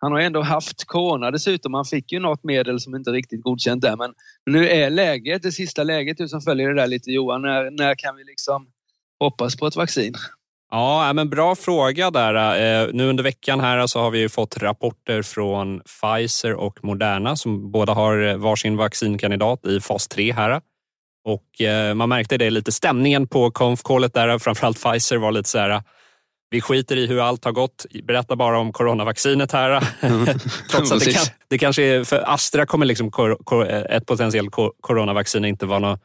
han 0.00 0.12
har 0.12 0.20
ändå 0.20 0.42
haft 0.42 0.84
corona 0.84 1.30
dessutom. 1.30 1.74
Han 1.74 1.84
fick 1.84 2.12
ju 2.12 2.20
något 2.20 2.44
medel 2.44 2.80
som 2.80 2.94
inte 2.94 3.10
riktigt 3.10 3.42
godkänt 3.42 3.82
där. 3.82 3.96
Men 3.96 4.14
nu 4.46 4.68
är 4.68 4.90
läget, 4.90 5.42
det 5.42 5.52
sista 5.52 5.82
läget, 5.82 6.18
du 6.18 6.28
som 6.28 6.40
följer 6.40 6.68
det 6.68 6.80
där 6.80 6.86
lite 6.86 7.10
Johan, 7.10 7.42
när, 7.42 7.70
när 7.70 7.94
kan 7.94 8.16
vi 8.16 8.24
liksom 8.24 8.66
hoppas 9.20 9.56
på 9.56 9.66
ett 9.66 9.76
vaccin? 9.76 10.14
Ja, 10.70 11.12
men 11.12 11.30
bra 11.30 11.54
fråga 11.54 12.10
där. 12.10 12.34
Eh, 12.34 12.88
nu 12.92 13.08
under 13.08 13.24
veckan 13.24 13.60
här 13.60 13.86
så 13.86 14.00
har 14.00 14.10
vi 14.10 14.28
fått 14.28 14.56
rapporter 14.56 15.22
från 15.22 15.80
Pfizer 15.80 16.54
och 16.54 16.84
Moderna 16.84 17.36
som 17.36 17.70
båda 17.70 17.92
har 17.92 18.36
varsin 18.36 18.76
vaccinkandidat 18.76 19.66
i 19.66 19.80
fas 19.80 20.08
3 20.08 20.32
här. 20.32 20.60
Och 21.28 21.60
eh, 21.60 21.94
man 21.94 22.08
märkte 22.08 22.36
det 22.36 22.50
lite 22.50 22.72
stämningen 22.72 23.28
på 23.28 23.50
konf-callet 23.50 24.14
där. 24.14 24.38
Framförallt 24.38 24.82
Pfizer 24.82 25.16
var 25.16 25.32
lite 25.32 25.48
så 25.48 25.58
här 25.58 25.82
vi 26.50 26.60
skiter 26.60 26.96
i 26.96 27.06
hur 27.06 27.20
allt 27.20 27.44
har 27.44 27.52
gått. 27.52 27.86
Berätta 28.04 28.36
bara 28.36 28.58
om 28.58 28.72
coronavaccinet 28.72 29.52
här. 29.52 29.84
Mm. 30.00 30.26
Trots 30.70 30.92
att 30.92 31.00
det, 31.00 31.12
kan, 31.12 31.26
det 31.48 31.58
kanske 31.58 31.82
är, 31.82 32.04
för 32.04 32.34
Astra 32.34 32.66
kommer 32.66 32.86
liksom 32.86 33.10
ett 33.90 34.06
potentiellt 34.06 34.54
coronavaccin 34.80 35.44
inte 35.44 35.66
vara 35.66 35.78
något 35.78 36.00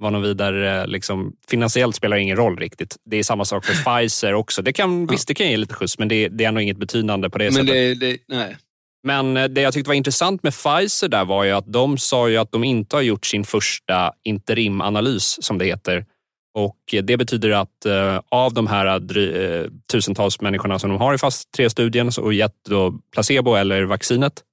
var 0.00 0.10
någon 0.10 0.22
vidare, 0.22 0.86
liksom, 0.86 1.32
finansiellt 1.48 1.96
spelar 1.96 2.16
ingen 2.16 2.36
roll 2.36 2.58
riktigt. 2.58 2.96
Det 3.04 3.16
är 3.16 3.22
samma 3.22 3.44
sak 3.44 3.64
för 3.64 3.74
Pfizer 4.00 4.34
också. 4.34 4.62
Det 4.62 4.72
kan, 4.72 5.00
ja. 5.00 5.08
Visst, 5.10 5.28
det 5.28 5.34
kan 5.34 5.46
ge 5.46 5.56
lite 5.56 5.74
skjuts, 5.74 5.98
men 5.98 6.08
det, 6.08 6.28
det 6.28 6.44
är 6.44 6.52
nog 6.52 6.62
inget 6.62 6.76
betydande 6.76 7.30
på 7.30 7.38
det 7.38 7.44
men 7.44 7.52
sättet. 7.52 7.68
Det, 7.68 7.94
det, 7.94 8.18
nej. 8.28 8.56
Men 9.02 9.36
eh, 9.36 9.44
det 9.44 9.60
jag 9.60 9.72
tyckte 9.72 9.88
var 9.88 9.94
intressant 9.94 10.42
med 10.42 10.52
Pfizer 10.52 11.08
där 11.08 11.24
var 11.24 11.44
ju 11.44 11.50
att 11.50 11.72
de 11.72 11.98
sa 11.98 12.28
ju 12.28 12.36
att 12.36 12.52
de 12.52 12.64
inte 12.64 12.96
har 12.96 13.02
gjort 13.02 13.26
sin 13.26 13.44
första 13.44 14.12
interimanalys, 14.22 15.44
som 15.44 15.58
det 15.58 15.64
heter. 15.64 16.06
Och 16.54 16.78
eh, 16.92 17.02
Det 17.02 17.16
betyder 17.16 17.50
att 17.50 17.86
eh, 17.86 18.20
av 18.28 18.54
de 18.54 18.66
här 18.66 19.00
tusentals 19.92 20.40
människorna 20.40 20.78
som 20.78 20.90
de 20.90 20.98
har 20.98 21.14
i 21.14 21.18
fas 21.18 21.44
3-studien 21.58 22.10
och 22.20 22.34
gett 22.34 22.64
då 22.68 22.94
placebo 23.12 23.54
eller 23.54 23.82
vaccinet 23.82 24.44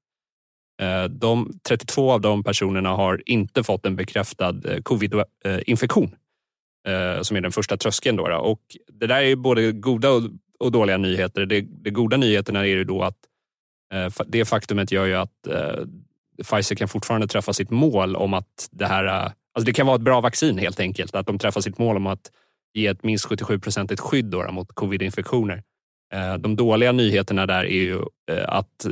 de, 1.10 1.60
32 1.68 2.12
av 2.12 2.22
de 2.22 2.44
personerna 2.44 2.90
har 2.90 3.22
inte 3.26 3.64
fått 3.64 3.86
en 3.86 3.96
bekräftad 3.96 4.56
covid-infektion 4.84 6.16
som 7.22 7.38
är 7.38 7.42
den 7.42 7.52
första 7.52 7.78
tröskeln. 7.78 8.18
Då, 8.18 8.24
Och 8.24 8.62
det 9.00 9.08
där 9.08 9.22
är 9.22 9.36
både 9.36 9.72
goda 9.72 10.10
och 10.60 10.72
dåliga 10.72 10.98
nyheter. 10.98 11.46
Det, 11.46 11.62
det 11.62 11.90
goda 11.90 12.18
nyheterna 12.18 12.60
är 12.60 12.66
ju 12.66 12.84
då 12.84 13.04
att 13.04 13.18
Eh, 13.94 14.14
det 14.28 14.46
faktumet 14.46 14.92
gör 14.92 15.06
ju 15.06 15.16
att 15.16 15.48
eh, 15.48 15.86
Pfizer 16.44 16.76
kan 16.76 16.88
fortfarande 16.88 17.28
träffa 17.28 17.54
sitt 17.54 17.70
mål 17.70 18.16
om 18.16 18.34
att 18.34 18.70
det 18.72 18.86
här... 18.86 19.06
Eh, 19.06 19.32
alltså 19.54 19.66
det 19.66 19.74
kan 19.74 19.88
vara 19.88 19.96
ett 19.96 20.02
bra 20.02 20.22
vaccin 20.22 20.58
helt 20.58 20.80
enkelt. 20.80 21.16
Att 21.16 21.28
de 21.28 21.40
träffar 21.40 21.62
sitt 21.62 21.78
mål 21.78 21.98
om 21.98 22.08
att 22.08 22.32
ge 22.74 22.88
ett 22.88 23.04
minst 23.04 23.26
77 23.26 23.60
procentigt 23.60 24.00
skydd 24.00 24.26
då, 24.26 24.52
mot 24.52 24.76
covid-infektioner. 24.76 25.64
De 26.40 26.56
dåliga 26.56 26.92
nyheterna 26.92 27.46
där 27.46 27.66
är 27.66 27.82
ju 27.84 28.02
att 28.46 28.86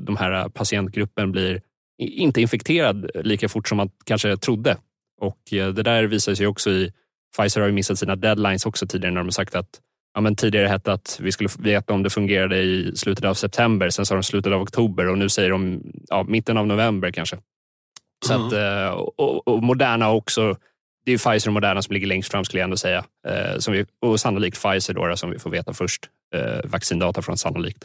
de 0.00 0.16
här 0.16 0.48
patientgruppen 0.48 1.32
blir 1.32 1.62
inte 1.98 2.40
infekterad 2.40 3.10
lika 3.14 3.48
fort 3.48 3.68
som 3.68 3.76
man 3.76 3.90
kanske 4.04 4.36
trodde. 4.36 4.76
Och 5.20 5.38
det 5.50 5.82
där 5.82 6.04
visar 6.04 6.34
sig 6.34 6.46
också 6.46 6.70
i 6.70 6.92
Pfizer 7.36 7.60
har 7.60 7.68
ju 7.68 7.74
missat 7.74 7.98
sina 7.98 8.16
deadlines 8.16 8.66
också 8.66 8.86
tidigare 8.86 9.14
när 9.14 9.20
de 9.20 9.26
har 9.26 9.30
sagt 9.30 9.54
att 9.54 9.80
ja, 10.14 10.20
men 10.20 10.36
tidigare 10.36 10.68
hette 10.68 10.92
att 10.92 11.18
vi 11.22 11.32
skulle 11.32 11.50
veta 11.58 11.92
om 11.92 12.02
det 12.02 12.10
fungerade 12.10 12.62
i 12.62 12.92
slutet 12.96 13.24
av 13.24 13.34
september. 13.34 13.90
Sen 13.90 14.06
sa 14.06 14.14
de 14.14 14.22
slutet 14.22 14.52
av 14.52 14.62
oktober 14.62 15.08
och 15.08 15.18
nu 15.18 15.28
säger 15.28 15.50
de 15.50 15.82
ja, 16.08 16.24
mitten 16.28 16.56
av 16.56 16.66
november 16.66 17.10
kanske. 17.10 17.38
Så 18.26 18.34
mm. 18.34 18.46
att, 18.46 18.52
och, 19.16 19.48
och 19.48 19.62
Moderna 19.62 20.10
också 20.10 20.56
det 21.04 21.12
är 21.12 21.18
Pfizer 21.18 21.48
och 21.48 21.54
Moderna 21.54 21.82
som 21.82 21.94
ligger 21.94 22.06
längst 22.06 22.30
fram 22.30 22.44
skulle 22.44 22.60
jag 22.60 22.64
ändå 22.64 22.76
säga. 22.76 23.04
Eh, 23.28 23.58
som 23.58 23.74
vi, 23.74 23.86
och 24.00 24.20
sannolikt 24.20 24.62
Pfizer 24.62 24.94
då, 24.94 25.16
som 25.16 25.30
vi 25.30 25.38
får 25.38 25.50
veta 25.50 25.74
först. 25.74 26.08
Eh, 26.34 26.70
vaccindata 26.70 27.22
från 27.22 27.36
sannolikt. 27.36 27.84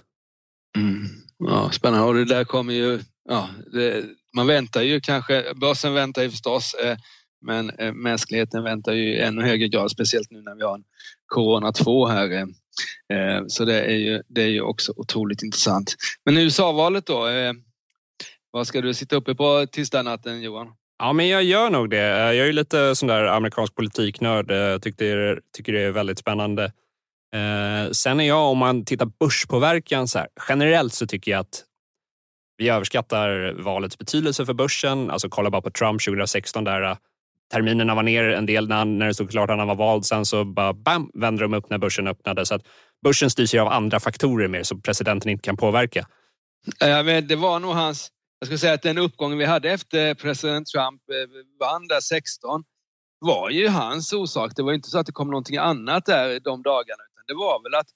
Mm. 0.77 1.07
Ja, 1.37 1.69
spännande. 1.71 2.07
Och 2.07 2.13
det 2.13 2.25
där 2.25 2.43
kommer 2.43 2.73
ju... 2.73 2.99
Ja, 3.29 3.49
det, 3.73 4.05
man 4.35 4.47
väntar 4.47 4.81
ju 4.81 5.01
kanske, 5.01 5.53
börsen 5.55 5.93
väntar 5.93 6.23
ju 6.23 6.29
förstås, 6.29 6.73
eh, 6.73 6.97
men 7.41 7.69
eh, 7.69 7.93
mänskligheten 7.93 8.63
väntar 8.63 8.93
ju 8.93 9.03
i 9.03 9.19
ännu 9.19 9.41
högre 9.41 9.67
grad, 9.67 9.91
speciellt 9.91 10.31
nu 10.31 10.41
när 10.41 10.55
vi 10.55 10.63
har 10.63 10.75
en 10.75 10.83
Corona 11.27 11.71
2 11.71 12.07
här. 12.07 12.31
Eh, 12.31 12.41
eh, 13.17 13.43
så 13.47 13.65
det 13.65 13.81
är, 13.81 13.95
ju, 13.95 14.21
det 14.27 14.41
är 14.41 14.47
ju 14.47 14.61
också 14.61 14.93
otroligt 14.95 15.43
intressant. 15.43 15.95
Men 16.25 16.37
USA-valet 16.37 17.05
då, 17.05 17.27
eh, 17.27 17.53
vad 18.51 18.67
ska 18.67 18.81
du 18.81 18.93
sitta 18.93 19.15
uppe 19.15 19.35
på 19.35 19.67
tisdagsnatten 19.71 20.41
Johan? 20.41 20.67
Ja, 20.99 21.13
men 21.13 21.27
jag 21.27 21.43
gör 21.43 21.69
nog 21.69 21.89
det. 21.89 22.33
Jag 22.35 22.47
är 22.47 22.53
lite 22.53 22.95
sån 22.95 23.07
där 23.07 23.23
amerikansk 23.23 23.75
politiknörd. 23.75 24.51
Jag 24.51 24.81
tycker, 24.81 25.41
tycker 25.53 25.73
det 25.73 25.81
är 25.81 25.91
väldigt 25.91 26.19
spännande. 26.19 26.71
Sen 27.91 28.19
är 28.19 28.23
jag, 28.27 28.51
om 28.51 28.57
man 28.57 28.85
tittar 28.85 29.05
börspåverkan, 29.05 30.07
så 30.07 30.19
här, 30.19 30.27
generellt 30.49 30.93
så 30.93 31.07
tycker 31.07 31.31
jag 31.31 31.39
att 31.39 31.63
vi 32.57 32.69
överskattar 32.69 33.53
valets 33.63 33.97
betydelse 33.97 34.45
för 34.45 34.53
börsen. 34.53 35.11
Alltså 35.11 35.29
kolla 35.29 35.49
bara 35.49 35.61
på 35.61 35.71
Trump 35.71 36.03
2016 36.03 36.63
där 36.63 36.97
terminerna 37.53 37.95
var 37.95 38.03
ner 38.03 38.23
en 38.23 38.45
del 38.45 38.67
när, 38.67 38.85
när 38.85 39.07
det 39.07 39.13
stod 39.13 39.31
klart 39.31 39.49
att 39.49 39.57
han 39.57 39.67
var 39.67 39.75
vald. 39.75 40.05
Sen 40.05 40.25
så 40.25 40.45
bara 40.45 40.73
bam, 40.73 41.11
vände 41.13 41.41
de 41.41 41.53
upp 41.53 41.69
när 41.69 41.77
börsen 41.77 42.07
öppnade. 42.07 42.45
Så 42.45 42.55
att 42.55 42.61
börsen 43.03 43.29
styrs 43.29 43.53
ju 43.53 43.59
av 43.59 43.67
andra 43.67 43.99
faktorer 43.99 44.47
mer 44.47 44.63
som 44.63 44.81
presidenten 44.81 45.31
inte 45.31 45.41
kan 45.41 45.57
påverka. 45.57 46.07
Ja, 46.79 47.03
men 47.03 47.27
det 47.27 47.35
var 47.35 47.59
nog 47.59 47.71
hans, 47.71 48.11
jag 48.39 48.47
skulle 48.47 48.59
säga 48.59 48.73
att 48.73 48.81
den 48.81 48.97
uppgången 48.97 49.37
vi 49.37 49.45
hade 49.45 49.71
efter 49.71 50.13
president 50.13 50.67
Trump 50.67 51.01
eh, 51.09 51.29
vann 51.59 51.87
där 51.87 51.99
16 51.99 52.63
var 53.19 53.49
ju 53.49 53.67
hans 53.67 54.13
orsak. 54.13 54.51
Det 54.55 54.63
var 54.63 54.73
inte 54.73 54.89
så 54.89 54.99
att 54.99 55.05
det 55.05 55.11
kom 55.11 55.27
någonting 55.27 55.57
annat 55.57 56.05
där 56.05 56.39
de 56.39 56.61
dagarna. 56.63 57.03
Utan 57.13 57.23
det 57.27 57.33
var 57.33 57.63
väl 57.63 57.79
att 57.79 57.87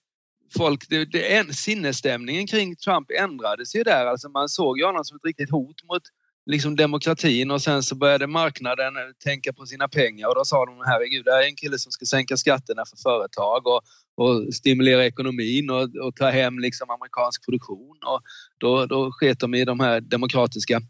folk, 0.57 0.89
det, 0.89 1.05
det, 1.05 1.55
sinnesstämningen 1.55 2.47
kring 2.47 2.75
Trump 2.75 3.11
ändrades 3.19 3.75
ju 3.75 3.83
där. 3.83 4.05
Alltså 4.05 4.29
man 4.29 4.49
såg 4.49 4.79
ju 4.79 4.85
honom 4.85 5.03
som 5.03 5.15
ett 5.15 5.25
riktigt 5.25 5.51
hot 5.51 5.83
mot 5.83 6.03
liksom 6.49 6.75
demokratin 6.75 7.51
och 7.51 7.61
sen 7.61 7.83
så 7.83 7.95
började 7.95 8.27
marknaden 8.27 8.93
tänka 9.23 9.53
på 9.53 9.65
sina 9.65 9.87
pengar 9.87 10.27
och 10.27 10.35
då 10.35 10.45
sa 10.45 10.65
de 10.65 10.81
herregud, 10.85 11.25
det 11.25 11.31
här 11.31 11.43
är 11.43 11.47
en 11.47 11.55
kille 11.55 11.77
som 11.77 11.91
ska 11.91 12.05
sänka 12.05 12.37
skatterna 12.37 12.83
för 12.85 12.97
företag 12.97 13.67
och, 13.67 13.81
och 14.15 14.53
stimulera 14.53 15.05
ekonomin 15.05 15.69
och, 15.69 15.81
och 16.05 16.15
ta 16.15 16.29
hem 16.29 16.59
liksom 16.59 16.89
amerikansk 16.89 17.45
produktion. 17.45 17.97
Och 18.05 18.21
då, 18.57 18.85
då 18.85 19.11
sket 19.11 19.39
de 19.39 19.55
i 19.55 19.65
de 19.65 19.79
här 19.79 20.01
demokratiska 20.01 20.81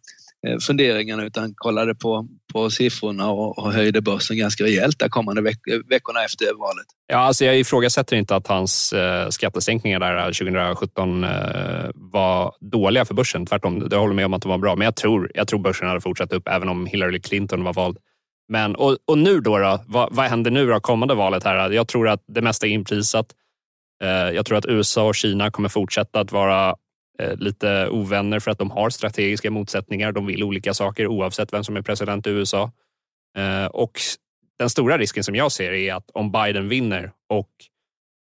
Eh, 0.47 0.57
funderingarna 0.57 1.23
utan 1.23 1.53
kollade 1.55 1.95
på, 1.95 2.27
på 2.53 2.69
siffrorna 2.69 3.31
och, 3.31 3.59
och 3.59 3.73
höjde 3.73 4.01
börsen 4.01 4.37
ganska 4.37 4.63
rejält 4.63 4.99
de 4.99 5.09
kommande 5.09 5.41
veck 5.41 5.59
veckorna 5.89 6.23
efter 6.23 6.45
valet. 6.45 6.85
Ja, 7.07 7.17
alltså 7.17 7.45
jag 7.45 7.59
ifrågasätter 7.59 8.15
inte 8.15 8.35
att 8.35 8.47
hans 8.47 8.93
eh, 8.93 9.29
skattesänkningar 9.29 9.99
där 9.99 10.17
eh, 10.17 10.25
2017 10.25 11.23
eh, 11.23 11.29
var 11.93 12.53
dåliga 12.59 13.05
för 13.05 13.13
börsen. 13.13 13.45
Tvärtom, 13.45 13.87
jag 13.91 13.99
håller 13.99 14.13
med 14.13 14.25
om 14.25 14.33
att 14.33 14.41
de 14.41 14.49
var 14.49 14.57
bra. 14.57 14.75
Men 14.75 14.85
jag 14.85 14.95
tror, 14.95 15.31
jag 15.33 15.47
tror 15.47 15.59
börsen 15.59 15.87
hade 15.87 16.01
fortsatt 16.01 16.33
upp 16.33 16.47
även 16.47 16.69
om 16.69 16.85
Hillary 16.85 17.21
Clinton 17.21 17.63
var 17.63 17.73
vald. 17.73 17.97
Men, 18.49 18.75
och, 18.75 18.97
och 19.05 19.17
nu 19.17 19.39
då? 19.39 19.57
då 19.57 19.79
vad, 19.87 20.09
vad 20.11 20.25
händer 20.25 20.51
nu 20.51 20.67
då, 20.67 20.79
kommande 20.79 21.15
valet? 21.15 21.43
här? 21.43 21.69
Jag 21.71 21.87
tror 21.87 22.09
att 22.09 22.23
det 22.27 22.41
mesta 22.41 22.67
är 22.67 22.71
inprisat. 22.71 23.25
Eh, 24.03 24.09
jag 24.09 24.45
tror 24.45 24.57
att 24.57 24.65
USA 24.65 25.07
och 25.07 25.15
Kina 25.15 25.51
kommer 25.51 25.69
fortsätta 25.69 26.19
att 26.19 26.31
vara 26.31 26.75
Eh, 27.19 27.37
lite 27.37 27.89
ovänner 27.89 28.39
för 28.39 28.51
att 28.51 28.57
de 28.57 28.71
har 28.71 28.89
strategiska 28.89 29.51
motsättningar. 29.51 30.11
De 30.11 30.25
vill 30.25 30.43
olika 30.43 30.73
saker 30.73 31.07
oavsett 31.07 31.53
vem 31.53 31.63
som 31.63 31.77
är 31.77 31.81
president 31.81 32.27
i 32.27 32.29
USA. 32.29 32.71
Eh, 33.37 33.65
och 33.65 33.99
den 34.59 34.69
stora 34.69 34.97
risken 34.97 35.23
som 35.23 35.35
jag 35.35 35.51
ser 35.51 35.71
är 35.71 35.93
att 35.93 36.09
om 36.13 36.31
Biden 36.31 36.69
vinner 36.69 37.11
och 37.29 37.49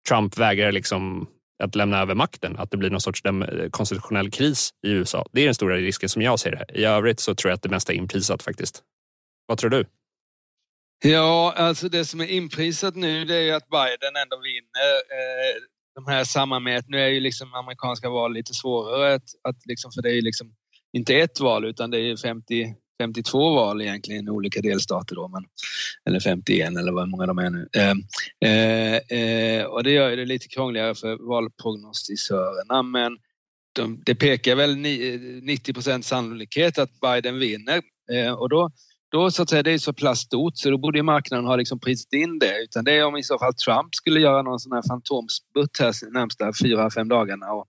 Trump 0.10 0.38
vägrar 0.38 0.71
liksom 0.71 1.27
att 1.63 1.75
lämna 1.75 1.99
över 2.01 2.15
makten, 2.15 2.58
att 2.58 2.71
det 2.71 2.77
blir 2.77 2.89
någon 2.89 3.01
sorts 3.01 3.25
eh, 3.25 3.69
konstitutionell 3.69 4.31
kris 4.31 4.69
i 4.88 4.91
USA. 4.91 5.25
Det 5.31 5.41
är 5.41 5.45
den 5.45 5.55
stora 5.55 5.75
risken 5.75 6.10
som 6.10 6.21
jag 6.21 6.39
ser 6.39 6.51
det. 6.51 6.79
I 6.79 6.86
övrigt 6.86 7.19
så 7.19 7.36
tror 7.36 7.49
jag 7.49 7.55
att 7.55 7.63
det 7.63 7.69
mesta 7.69 7.93
är 7.93 7.97
inprisat 7.97 8.43
faktiskt. 8.43 8.84
Vad 9.45 9.58
tror 9.58 9.69
du? 9.69 9.86
Ja, 11.03 11.53
alltså 11.58 11.89
det 11.89 12.05
som 12.05 12.21
är 12.21 12.27
inprisat 12.27 12.95
nu 12.95 13.25
det 13.25 13.36
är 13.36 13.53
att 13.53 13.69
Biden 13.69 14.15
ändå 14.23 14.38
vinner. 14.38 15.74
De 15.95 16.08
här 16.08 16.23
sammanmätningarna, 16.23 17.01
nu 17.01 17.08
är 17.08 17.10
ju 17.10 17.19
liksom 17.19 17.53
amerikanska 17.53 18.10
val 18.10 18.34
lite 18.34 18.53
svårare 18.53 19.13
att, 19.13 19.23
att 19.41 19.65
liksom, 19.65 19.91
för 19.91 20.01
det 20.01 20.10
är 20.10 20.13
ju 20.13 20.21
liksom 20.21 20.55
inte 20.93 21.15
ett 21.15 21.39
val 21.39 21.65
utan 21.65 21.91
det 21.91 21.99
är 21.99 22.17
50, 22.17 22.75
52 23.01 23.55
val 23.55 23.81
egentligen 23.81 24.27
i 24.27 24.31
olika 24.31 24.62
delstater 24.62 25.15
då, 25.15 25.27
men, 25.27 25.43
eller 26.10 26.19
51 26.19 26.77
eller 26.77 26.91
vad 26.91 27.10
många 27.10 27.25
de 27.25 27.38
är 27.38 27.49
nu. 27.49 27.69
Eh, 27.77 27.93
eh, 28.51 29.19
eh 29.19 29.65
och 29.65 29.84
det 29.84 29.91
gör 29.91 30.17
det 30.17 30.25
lite 30.25 30.47
krångligare 30.47 30.95
för 30.95 31.17
valprognostisörerna 31.27 32.84
men 32.84 33.17
de, 33.75 34.01
det 34.05 34.15
pekar 34.15 34.55
väl 34.55 34.77
90 34.77 35.89
eh, 35.89 35.99
sannolikhet 35.99 36.77
att 36.77 36.99
Biden 36.99 37.39
vinner 37.39 37.81
eh, 38.12 38.31
och 38.31 38.49
då 38.49 38.71
då 39.11 39.31
så 39.31 39.43
att 39.43 39.49
säga, 39.49 39.63
det 39.63 39.71
är 39.71 39.77
så 39.77 39.93
pass 39.93 40.19
stort 40.19 40.57
så 40.57 40.69
då 40.69 40.77
borde 40.77 41.03
marknaden 41.03 41.45
ha 41.45 41.55
liksom 41.55 41.79
prisat 41.79 42.13
in 42.13 42.39
det. 42.39 42.63
Utan 42.63 42.83
det 42.83 42.91
är 42.91 43.05
om 43.05 43.17
i 43.17 43.23
så 43.23 43.39
fall 43.39 43.53
Trump 43.53 43.95
skulle 43.95 44.19
göra 44.19 44.41
någon 44.41 44.59
sån 44.59 44.71
här 44.71 44.83
fantomsbutt 44.87 45.79
här 45.79 45.93
de 46.01 46.19
närmsta 46.19 46.51
fyra, 46.63 46.89
fem 46.91 47.07
dagarna 47.07 47.51
och, 47.51 47.67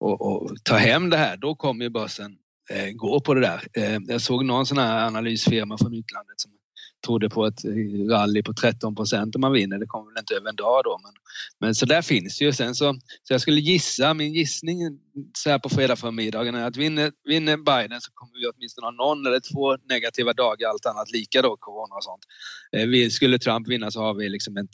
och, 0.00 0.42
och 0.42 0.50
ta 0.64 0.76
hem 0.76 1.10
det 1.10 1.16
här. 1.16 1.36
Då 1.36 1.54
kommer 1.54 1.84
ju 1.84 1.90
börsen 1.90 2.36
eh, 2.70 2.90
gå 2.92 3.20
på 3.20 3.34
det 3.34 3.40
där. 3.40 3.62
Eh, 3.72 3.98
jag 4.06 4.20
såg 4.20 4.44
någon 4.44 4.66
sån 4.66 4.78
här 4.78 5.06
analysfirma 5.06 5.78
från 5.78 5.94
utlandet 5.94 6.40
som 6.40 6.52
trodde 7.06 7.28
på 7.28 7.46
ett 7.46 7.64
rally 8.10 8.42
på 8.42 8.54
13 8.54 8.94
procent 8.94 9.34
om 9.34 9.40
man 9.40 9.52
vinner. 9.52 9.78
Det 9.78 9.86
kommer 9.86 10.10
väl 10.10 10.18
inte 10.18 10.34
över 10.34 10.48
en 10.48 10.56
dag 10.56 10.80
då. 10.84 11.00
Men, 11.02 11.12
men 11.60 11.74
så 11.74 11.86
där 11.86 12.02
finns 12.02 12.42
ju. 12.42 12.52
Sen 12.52 12.74
så, 12.74 12.94
så 13.22 13.34
jag 13.34 13.40
skulle 13.40 13.60
gissa, 13.60 14.14
min 14.14 14.32
gissning 14.32 14.78
så 15.38 15.50
här 15.50 15.58
på 15.58 15.68
fredag 15.68 15.96
förmiddagen 15.96 16.54
är 16.54 16.64
att 16.64 16.76
vinner, 16.76 17.12
vinner 17.24 17.56
Biden 17.56 18.00
så 18.00 18.10
kommer 18.14 18.32
vi 18.40 18.50
åtminstone 18.56 18.86
ha 18.86 18.90
någon 18.90 19.26
eller 19.26 19.40
två 19.52 19.76
negativa 19.88 20.32
dagar, 20.32 20.68
allt 20.68 20.86
annat 20.86 21.12
lika 21.12 21.42
då, 21.42 21.56
corona 21.56 21.94
och 21.94 22.04
sånt. 22.04 22.22
Eh, 22.76 23.08
skulle 23.08 23.38
Trump 23.38 23.68
vinna 23.68 23.90
så 23.90 24.00
har 24.00 24.14
vi 24.14 24.28
liksom 24.28 24.56
ett 24.56 24.70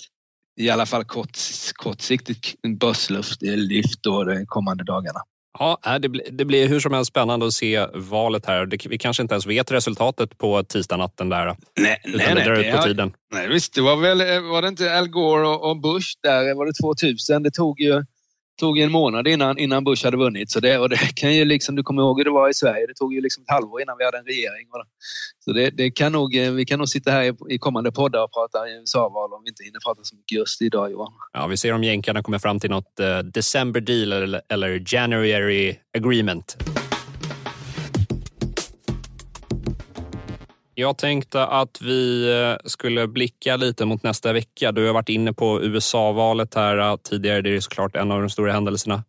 i 0.59 0.71
alla 0.71 0.87
fall 0.87 1.05
kort, 1.05 1.39
kortsiktigt 1.75 2.55
börslyft 2.81 3.43
eh, 3.43 3.83
då 4.03 4.25
de 4.25 4.47
kommande 4.47 4.85
dagarna. 4.85 5.21
Ja, 5.59 5.79
äh, 5.87 5.95
det, 5.95 6.09
blir, 6.09 6.23
det 6.31 6.45
blir 6.45 6.69
hur 6.69 6.81
som 6.81 6.93
helst 6.93 7.09
spännande 7.09 7.47
att 7.47 7.53
se 7.53 7.87
valet 7.95 8.47
här. 8.47 8.67
Det, 8.67 8.87
vi 8.87 8.99
kanske 8.99 9.23
inte 9.23 9.35
ens 9.35 9.47
vet 9.47 9.73
resultatet 9.73 10.39
på 10.39 10.63
tisdagsnatten 10.63 11.29
där. 11.29 11.57
Nej, 11.81 12.03
utan 12.05 12.35
nej, 12.35 12.35
det 12.35 12.45
drar 12.45 12.61
ut 12.61 12.77
på 12.77 12.83
tiden. 12.83 13.13
Nej, 13.33 13.49
visst, 13.49 13.75
det 13.75 13.81
var 13.81 13.97
väl, 13.97 14.43
var 14.43 14.63
det 14.63 14.69
inte 14.69 14.99
Al 14.99 15.09
Gore 15.09 15.49
och, 15.49 15.71
och 15.71 15.81
Bush 15.81 16.09
där, 16.23 16.55
var 16.55 16.67
det 16.67 16.73
2000? 16.73 17.43
Det 17.43 17.51
tog 17.51 17.81
ju 17.81 18.05
tog 18.59 18.79
en 18.79 18.93
månad 18.93 19.29
innan, 19.29 19.59
innan 19.59 19.85
Bush 19.85 20.05
hade 20.05 20.17
vunnit. 20.17 20.51
Så 20.51 20.61
det, 20.61 20.79
och 20.79 20.89
det 20.89 21.15
kan 21.15 21.35
ju 21.35 21.45
liksom, 21.45 21.77
du 21.77 21.83
kommer 21.83 22.03
ihåg 22.03 22.19
hur 22.21 22.25
det 22.25 22.31
var 22.31 22.49
i 22.49 22.55
Sverige. 22.55 22.87
Det 22.87 22.95
tog 22.95 23.15
ju 23.15 23.21
liksom 23.21 23.43
ett 23.43 23.51
halvår 23.51 23.83
innan 23.83 23.97
vi 23.99 24.05
hade 24.05 24.19
en 24.19 24.25
regering. 24.25 24.67
Så 25.45 25.53
det, 25.53 25.71
det 25.71 25.91
kan 25.91 26.13
nog, 26.13 26.37
eh, 26.37 26.53
vi 26.53 26.65
kan 26.65 26.79
nog 26.79 26.89
sitta 26.89 27.11
här 27.11 27.23
i, 27.23 27.55
i 27.55 27.59
kommande 27.59 27.93
poddar 27.93 28.25
och 28.25 28.33
prata 28.33 28.59
USA-val 28.69 29.33
om 29.33 29.43
vi 29.45 29.49
inte 29.49 29.65
hinner 29.65 29.81
prata 29.87 30.01
så 30.03 30.17
mycket 30.17 30.39
just 30.39 30.63
idag 30.63 30.91
Johan. 30.91 31.13
Ja, 31.33 31.47
vi 31.47 31.57
ser 31.57 31.73
om 31.73 31.85
jänkarna 31.85 32.23
kommer 32.23 32.39
fram 32.39 32.61
till 32.61 32.71
något 32.71 33.01
uh, 33.01 33.19
December 33.19 33.81
deal 33.81 34.13
eller, 34.13 34.43
eller 34.49 34.95
January 34.95 35.77
agreement. 35.99 36.57
Jag 40.81 40.99
tänkte 40.99 41.47
att 41.47 41.81
vi 41.83 42.31
eh, 42.33 42.69
skulle 42.69 43.09
blicka 43.09 43.57
lite 43.57 43.85
mot 43.85 44.03
nästa 44.03 44.33
vecka. 44.33 44.73
Du 44.73 44.87
har 44.87 44.95
varit 44.95 45.09
inne 45.09 45.33
på 45.33 45.63
USA-valet 45.63 46.55
här 46.55 46.79
eh, 46.79 46.97
tidigare. 46.97 47.43
Det 47.43 47.57
är 47.57 47.61
såklart 47.61 47.97
en 47.97 48.13
av 48.13 48.21
de 48.21 48.31
stora 48.31 48.53
händelserna. 48.53 49.05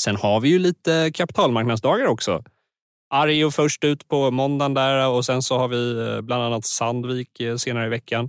Sen 0.00 0.16
har 0.16 0.40
vi 0.40 0.48
ju 0.48 0.58
lite 0.58 1.10
kapitalmarknadsdagar 1.14 2.06
också. 2.06 2.44
Arjo 3.10 3.50
först 3.50 3.84
ut 3.84 4.08
på 4.08 4.30
måndagen 4.30 4.74
där 4.74 5.00
eh, 5.00 5.16
och 5.16 5.24
sen 5.24 5.42
så 5.42 5.58
har 5.58 5.68
vi 5.68 6.22
bland 6.22 6.42
annat 6.42 6.64
Sandvik 6.64 7.42
senare 7.58 7.86
i 7.86 7.88
veckan. 7.88 8.28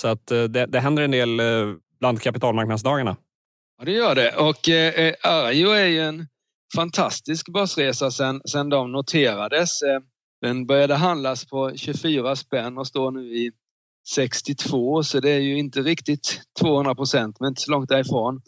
Så 0.00 0.08
att 0.08 0.26
det, 0.26 0.48
det 0.48 0.80
händer 0.80 1.02
en 1.02 1.10
del 1.10 1.40
bland 2.00 2.22
kapitalmarknadsdagarna. 2.22 3.16
Ja, 3.78 3.84
det 3.84 3.92
gör 3.92 4.14
det. 4.14 4.36
Och 4.36 4.68
eh, 4.68 5.14
Arjo 5.22 5.70
är 5.70 5.86
ju 5.86 6.00
en 6.00 6.26
fantastisk 6.76 7.52
börsresa 7.52 8.10
sen, 8.10 8.40
sen 8.48 8.68
de 8.68 8.92
noterades. 8.92 9.82
Den 10.46 10.66
började 10.66 10.94
handlas 10.94 11.44
på 11.44 11.76
24 11.76 12.36
spänn 12.36 12.78
och 12.78 12.86
står 12.86 13.10
nu 13.10 13.20
i 13.20 13.52
62 14.14 15.02
så 15.02 15.20
det 15.20 15.30
är 15.30 15.40
ju 15.40 15.58
inte 15.58 15.80
riktigt 15.80 16.40
200 16.60 16.94
procent 16.94 17.40
men 17.40 17.48
inte 17.48 17.60
så 17.60 17.70
långt 17.70 17.88
därifrån. 17.88 18.40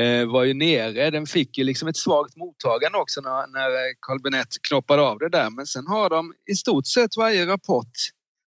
Eh, 0.00 0.26
var 0.26 0.44
ju 0.44 0.54
nere, 0.54 1.10
den 1.10 1.26
fick 1.26 1.58
ju 1.58 1.64
liksom 1.64 1.88
ett 1.88 1.96
svagt 1.96 2.36
mottagande 2.36 2.98
också 2.98 3.20
när, 3.20 3.46
när 3.46 3.70
Carl 4.00 4.20
Benett 4.22 4.48
knoppade 4.68 5.02
av 5.02 5.18
det 5.18 5.28
där 5.28 5.50
men 5.50 5.66
sen 5.66 5.86
har 5.86 6.10
de 6.10 6.34
i 6.50 6.54
stort 6.54 6.86
sett 6.86 7.16
varje 7.16 7.46
rapport 7.46 7.92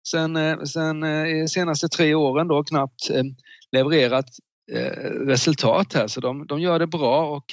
sen, 0.08 0.36
eh, 0.36 0.62
sen 0.62 1.02
eh, 1.02 1.46
senaste 1.46 1.88
tre 1.88 2.14
åren 2.14 2.48
då 2.48 2.64
knappt 2.64 3.10
eh, 3.10 3.24
levererat 3.72 4.26
eh, 4.72 5.10
resultat 5.10 5.92
här 5.94 6.06
så 6.06 6.20
de, 6.20 6.46
de 6.46 6.60
gör 6.60 6.78
det 6.78 6.86
bra 6.86 7.36
och 7.36 7.44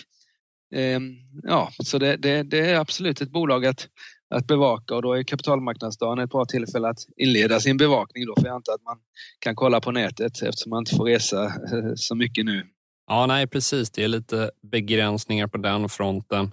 eh, 0.80 1.00
ja, 1.44 1.72
så 1.84 1.98
det, 1.98 2.18
det, 2.18 2.44
det, 2.44 2.60
är 2.60 2.80
absolut 2.80 3.22
ett 3.22 3.32
bolag 3.32 3.66
att 3.66 3.88
att 4.30 4.48
bevaka 4.48 4.96
och 4.96 5.02
då 5.02 5.14
är 5.14 5.24
kapitalmarknadsdagen 5.24 6.20
ett 6.20 6.30
bra 6.30 6.46
tillfälle 6.46 6.88
att 6.90 7.00
inleda 7.18 7.60
sin 7.60 7.78
bevakning 7.78 8.26
då 8.26 8.36
för 8.36 8.48
jag 8.48 8.56
antar 8.56 8.74
att 8.74 8.84
man 8.84 8.98
kan 9.40 9.56
kolla 9.56 9.82
på 9.82 9.92
nätet 9.92 10.42
eftersom 10.42 10.70
man 10.70 10.80
inte 10.80 10.96
får 10.96 11.06
resa 11.06 11.46
eh, 11.46 11.92
så 11.96 12.16
mycket 12.16 12.46
nu. 12.46 12.64
Ja, 13.08 13.26
nej 13.26 13.48
precis. 13.48 13.90
Det 13.92 14.04
är 14.04 14.08
lite 14.08 14.52
begränsningar 14.72 15.48
på 15.48 15.58
den 15.58 15.90
fronten. 15.90 16.52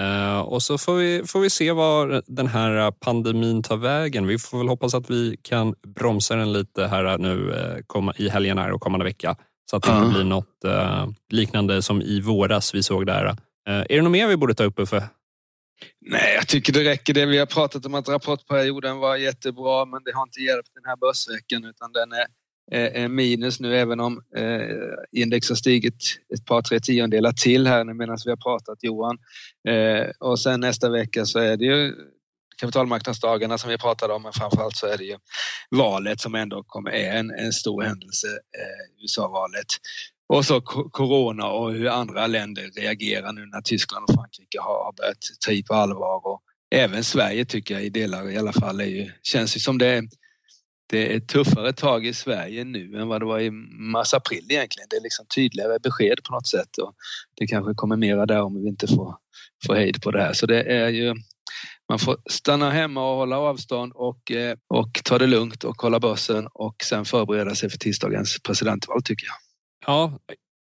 Uh, 0.00 0.40
och 0.40 0.62
så 0.62 0.78
får 0.78 0.94
vi, 0.94 1.22
får 1.26 1.40
vi 1.40 1.50
se 1.50 1.72
var 1.72 2.22
den 2.26 2.46
här 2.46 2.90
pandemin 2.90 3.62
tar 3.62 3.76
vägen. 3.76 4.26
Vi 4.26 4.38
får 4.38 4.58
väl 4.58 4.68
hoppas 4.68 4.94
att 4.94 5.10
vi 5.10 5.36
kan 5.42 5.74
bromsa 5.86 6.36
den 6.36 6.52
lite 6.52 6.86
här 6.86 7.18
nu 7.18 7.34
uh, 7.34 7.82
komma, 7.86 8.14
i 8.16 8.28
helgen 8.28 8.58
här 8.58 8.70
och 8.70 8.80
kommande 8.80 9.04
vecka. 9.04 9.36
Så 9.70 9.76
att 9.76 9.82
det 9.82 9.92
inte 9.92 10.14
blir 10.14 10.24
något 10.24 10.64
liknande 11.30 11.82
som 11.82 12.02
i 12.02 12.20
våras 12.20 12.74
vi 12.74 12.82
såg 12.82 13.06
där. 13.06 13.36
är 13.66 13.96
det 13.96 14.02
något 14.02 14.12
mer 14.12 14.26
vi 14.26 14.36
borde 14.36 14.54
ta 14.54 14.64
upp 14.64 14.78
Uffe? 14.78 15.08
Nej, 16.00 16.34
jag 16.34 16.48
tycker 16.48 16.72
det 16.72 16.84
räcker 16.84 17.14
det. 17.14 17.26
Vi 17.26 17.38
har 17.38 17.46
pratat 17.46 17.86
om 17.86 17.94
att 17.94 18.08
rapportperioden 18.08 18.98
var 18.98 19.16
jättebra 19.16 19.84
men 19.84 20.02
det 20.04 20.12
har 20.14 20.22
inte 20.22 20.40
hjälpt 20.40 20.70
den 20.74 20.84
här 20.86 20.96
börsveckan 20.96 21.64
utan 21.64 21.92
den 21.92 22.12
är 22.12 22.26
är 22.70 23.08
minus 23.08 23.60
nu 23.60 23.76
även 23.76 24.00
om 24.00 24.22
eh, 24.36 25.20
index 25.20 25.48
har 25.48 25.56
stigit 25.56 26.04
ett 26.34 26.46
par, 26.46 26.62
tre 26.62 26.80
tiondelar 26.80 27.32
till 27.32 27.66
här 27.66 27.84
medan 27.84 28.18
vi 28.24 28.30
har 28.30 28.36
pratat 28.36 28.78
Johan. 28.82 29.18
Eh, 29.68 30.06
och 30.18 30.40
sen 30.40 30.60
nästa 30.60 30.90
vecka 30.90 31.24
så 31.24 31.38
är 31.38 31.56
det 31.56 31.64
ju 31.64 31.94
kapitalmarknadsdagarna 32.56 33.58
som 33.58 33.70
vi 33.70 33.78
pratade 33.78 34.14
om, 34.14 34.22
men 34.22 34.32
framförallt 34.32 34.76
så 34.76 34.86
är 34.86 34.98
det 34.98 35.04
ju 35.04 35.16
valet 35.70 36.20
som 36.20 36.34
ändå 36.34 36.62
kommer, 36.66 36.90
är 36.90 37.18
en, 37.18 37.30
en 37.30 37.52
stor 37.52 37.82
händelse, 37.82 38.26
eh, 38.28 39.02
USA-valet. 39.02 39.66
Och 40.32 40.44
så 40.44 40.60
corona 40.60 41.46
och 41.46 41.72
hur 41.72 41.88
andra 41.88 42.26
länder 42.26 42.70
reagerar 42.76 43.32
nu 43.32 43.46
när 43.46 43.60
Tyskland 43.60 44.04
och 44.08 44.14
Frankrike 44.14 44.60
har 44.60 44.92
börjat 44.96 45.18
ta 45.46 45.52
i 45.52 45.62
på 45.62 45.74
allvar. 45.74 46.26
Och 46.26 46.42
även 46.74 47.04
Sverige 47.04 47.44
tycker 47.44 47.74
jag 47.74 47.84
i 47.84 47.88
delar 47.88 48.30
i 48.30 48.38
alla 48.38 48.52
fall 48.52 48.80
är 48.80 48.84
ju, 48.84 49.10
känns 49.22 49.56
ju 49.56 49.60
som 49.60 49.78
det 49.78 49.86
är, 49.86 50.02
det 50.90 51.14
är 51.14 51.20
tuffare 51.20 51.72
tag 51.72 52.06
i 52.06 52.14
Sverige 52.14 52.64
nu 52.64 53.00
än 53.00 53.08
vad 53.08 53.20
det 53.20 53.26
var 53.26 53.40
i 53.40 53.50
mars-april 53.50 54.46
egentligen. 54.48 54.86
Det 54.90 54.96
är 54.96 55.02
liksom 55.02 55.26
tydligare 55.34 55.78
besked 55.82 56.18
på 56.24 56.34
något 56.34 56.46
sätt 56.46 56.78
och 56.82 56.94
det 57.36 57.46
kanske 57.46 57.74
kommer 57.74 57.96
mera 57.96 58.26
där 58.26 58.42
om 58.42 58.62
vi 58.62 58.68
inte 58.68 58.86
får, 58.86 59.16
får 59.66 59.74
hejd 59.74 60.02
på 60.02 60.10
det 60.10 60.22
här. 60.22 60.32
Så 60.32 60.46
det 60.46 60.62
är 60.62 60.88
ju 60.88 61.14
man 61.88 61.98
får 61.98 62.16
stanna 62.30 62.70
hemma 62.70 63.10
och 63.10 63.16
hålla 63.16 63.38
avstånd 63.38 63.92
och, 63.94 64.30
eh, 64.30 64.56
och 64.68 65.00
ta 65.04 65.18
det 65.18 65.26
lugnt 65.26 65.64
och 65.64 65.76
kolla 65.76 66.00
börsen 66.00 66.48
och 66.52 66.76
sen 66.84 67.04
förbereda 67.04 67.54
sig 67.54 67.70
för 67.70 67.78
tisdagens 67.78 68.42
presidentval 68.42 69.02
tycker 69.02 69.26
jag. 69.26 69.51
Ja, 69.86 70.18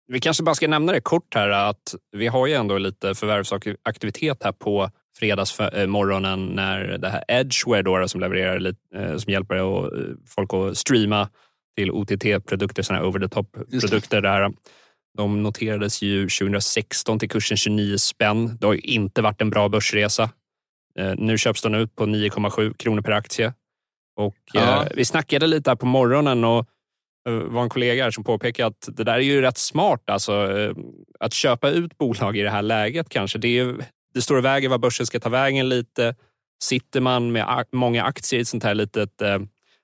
vi 0.07 0.19
kanske 0.19 0.43
bara 0.43 0.55
ska 0.55 0.67
nämna 0.67 0.91
det 0.91 1.01
kort 1.01 1.35
här 1.35 1.49
att 1.49 1.95
vi 2.11 2.27
har 2.27 2.47
ju 2.47 2.53
ändå 2.53 2.77
lite 2.77 3.15
förvärvsaktivitet 3.15 4.43
här 4.43 4.51
på 4.51 4.89
fredagsmorgonen 5.17 6.45
när 6.45 6.97
det 6.97 7.09
här 7.09 7.23
Edgeware 7.27 7.81
då, 7.81 8.07
som 8.07 8.21
levererar 8.21 8.59
lite, 8.59 8.79
eh, 8.95 9.17
som 9.17 9.33
hjälper 9.33 9.81
folk 10.27 10.53
att 10.53 10.77
streama 10.77 11.29
till 11.77 11.91
OTT-produkter, 11.91 12.83
sådana 12.83 13.03
här 13.03 13.09
over 13.09 13.19
the 13.19 13.27
top-produkter. 13.27 14.21
Där. 14.21 14.51
De 15.17 15.43
noterades 15.43 16.01
ju 16.01 16.29
2016 16.29 17.19
till 17.19 17.29
kursen 17.29 17.57
29 17.57 17.97
spänn. 17.97 18.57
Det 18.57 18.67
har 18.67 18.73
ju 18.73 18.79
inte 18.79 19.21
varit 19.21 19.41
en 19.41 19.49
bra 19.49 19.69
börsresa. 19.69 20.29
Eh, 20.99 21.13
nu 21.17 21.37
köps 21.37 21.61
den 21.61 21.75
ut 21.75 21.95
på 21.95 22.05
9,7 22.05 22.73
kronor 22.77 23.01
per 23.01 23.11
aktie. 23.11 23.53
Och, 24.15 24.35
ja. 24.53 24.83
eh, 24.83 24.87
vi 24.95 25.05
snackade 25.05 25.47
lite 25.47 25.69
här 25.69 25.75
på 25.75 25.85
morgonen 25.85 26.43
och 26.43 26.59
eh, 26.59 26.65
Eh, 27.27 27.33
var 27.33 27.63
en 27.63 27.69
kollega 27.69 28.11
som 28.11 28.23
påpekade 28.23 28.67
att 28.67 28.97
det 28.97 29.03
där 29.03 29.13
är 29.13 29.19
ju 29.19 29.41
rätt 29.41 29.57
smart. 29.57 30.09
Alltså, 30.09 30.57
eh, 30.57 30.75
att 31.19 31.33
köpa 31.33 31.69
ut 31.69 31.97
bolag 31.97 32.37
i 32.37 32.41
det 32.41 32.49
här 32.49 32.61
läget 32.61 33.09
kanske. 33.09 33.39
Det, 33.39 33.59
är, 33.59 33.75
det 34.13 34.21
står 34.21 34.37
i 34.39 34.41
vägen 34.41 34.71
vad 34.71 34.79
börsen 34.79 35.05
ska 35.05 35.19
ta 35.19 35.29
vägen 35.29 35.69
lite. 35.69 36.15
Sitter 36.63 37.01
man 37.01 37.31
med 37.31 37.65
många 37.71 38.03
aktier 38.03 38.39
i 38.39 38.41
ett 38.41 38.47
sånt 38.47 38.63
här 38.63 38.75
litet 38.75 39.21
eh, 39.21 39.39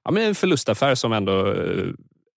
ja, 0.06 0.12
men 0.12 0.24
en 0.24 0.36
förlustaffär 0.36 0.96
som 0.96 1.14
ändå 1.14 1.56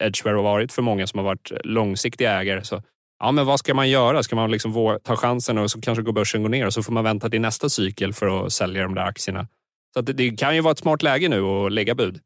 Edgeware 0.03 0.37
har 0.37 0.43
varit 0.43 0.73
för 0.73 0.83
många 0.83 1.07
som 1.07 1.19
har 1.19 1.25
varit 1.25 1.53
långsiktiga 1.65 2.41
ägare 2.41 2.65
så 2.65 2.83
ja, 3.21 3.33
men 3.33 3.47
vad 3.47 3.59
ska 3.59 3.75
man 3.75 3.91
göra? 3.91 4.23
Ska 4.23 4.37
man 4.37 4.51
liksom 4.51 4.99
ta 5.05 5.17
chansen 5.17 5.59
och 5.59 5.71
så 5.71 5.81
kanske 5.81 6.03
går 6.03 6.13
börsen 6.13 6.43
går 6.43 6.49
ner 6.49 6.67
och 6.67 6.75
så 6.75 6.83
får 6.83 6.93
man 6.93 7.05
vänta 7.05 7.31
till 7.31 7.41
nästa 7.41 7.69
cykel 7.69 8.13
för 8.13 8.47
att 8.47 8.53
sälja 8.53 8.83
de 8.83 8.95
där 8.95 9.03
aktierna. 9.03 9.49
Så 9.95 10.01
det, 10.01 10.13
det, 10.13 10.31
kan 10.31 10.55
ju 10.55 10.61
vara 10.61 10.73
ett 10.73 10.79
smart 10.79 11.03
läge 11.03 11.29
nu 11.29 11.43
att 11.43 11.73
lägga 11.73 11.95
bud. 11.95 12.21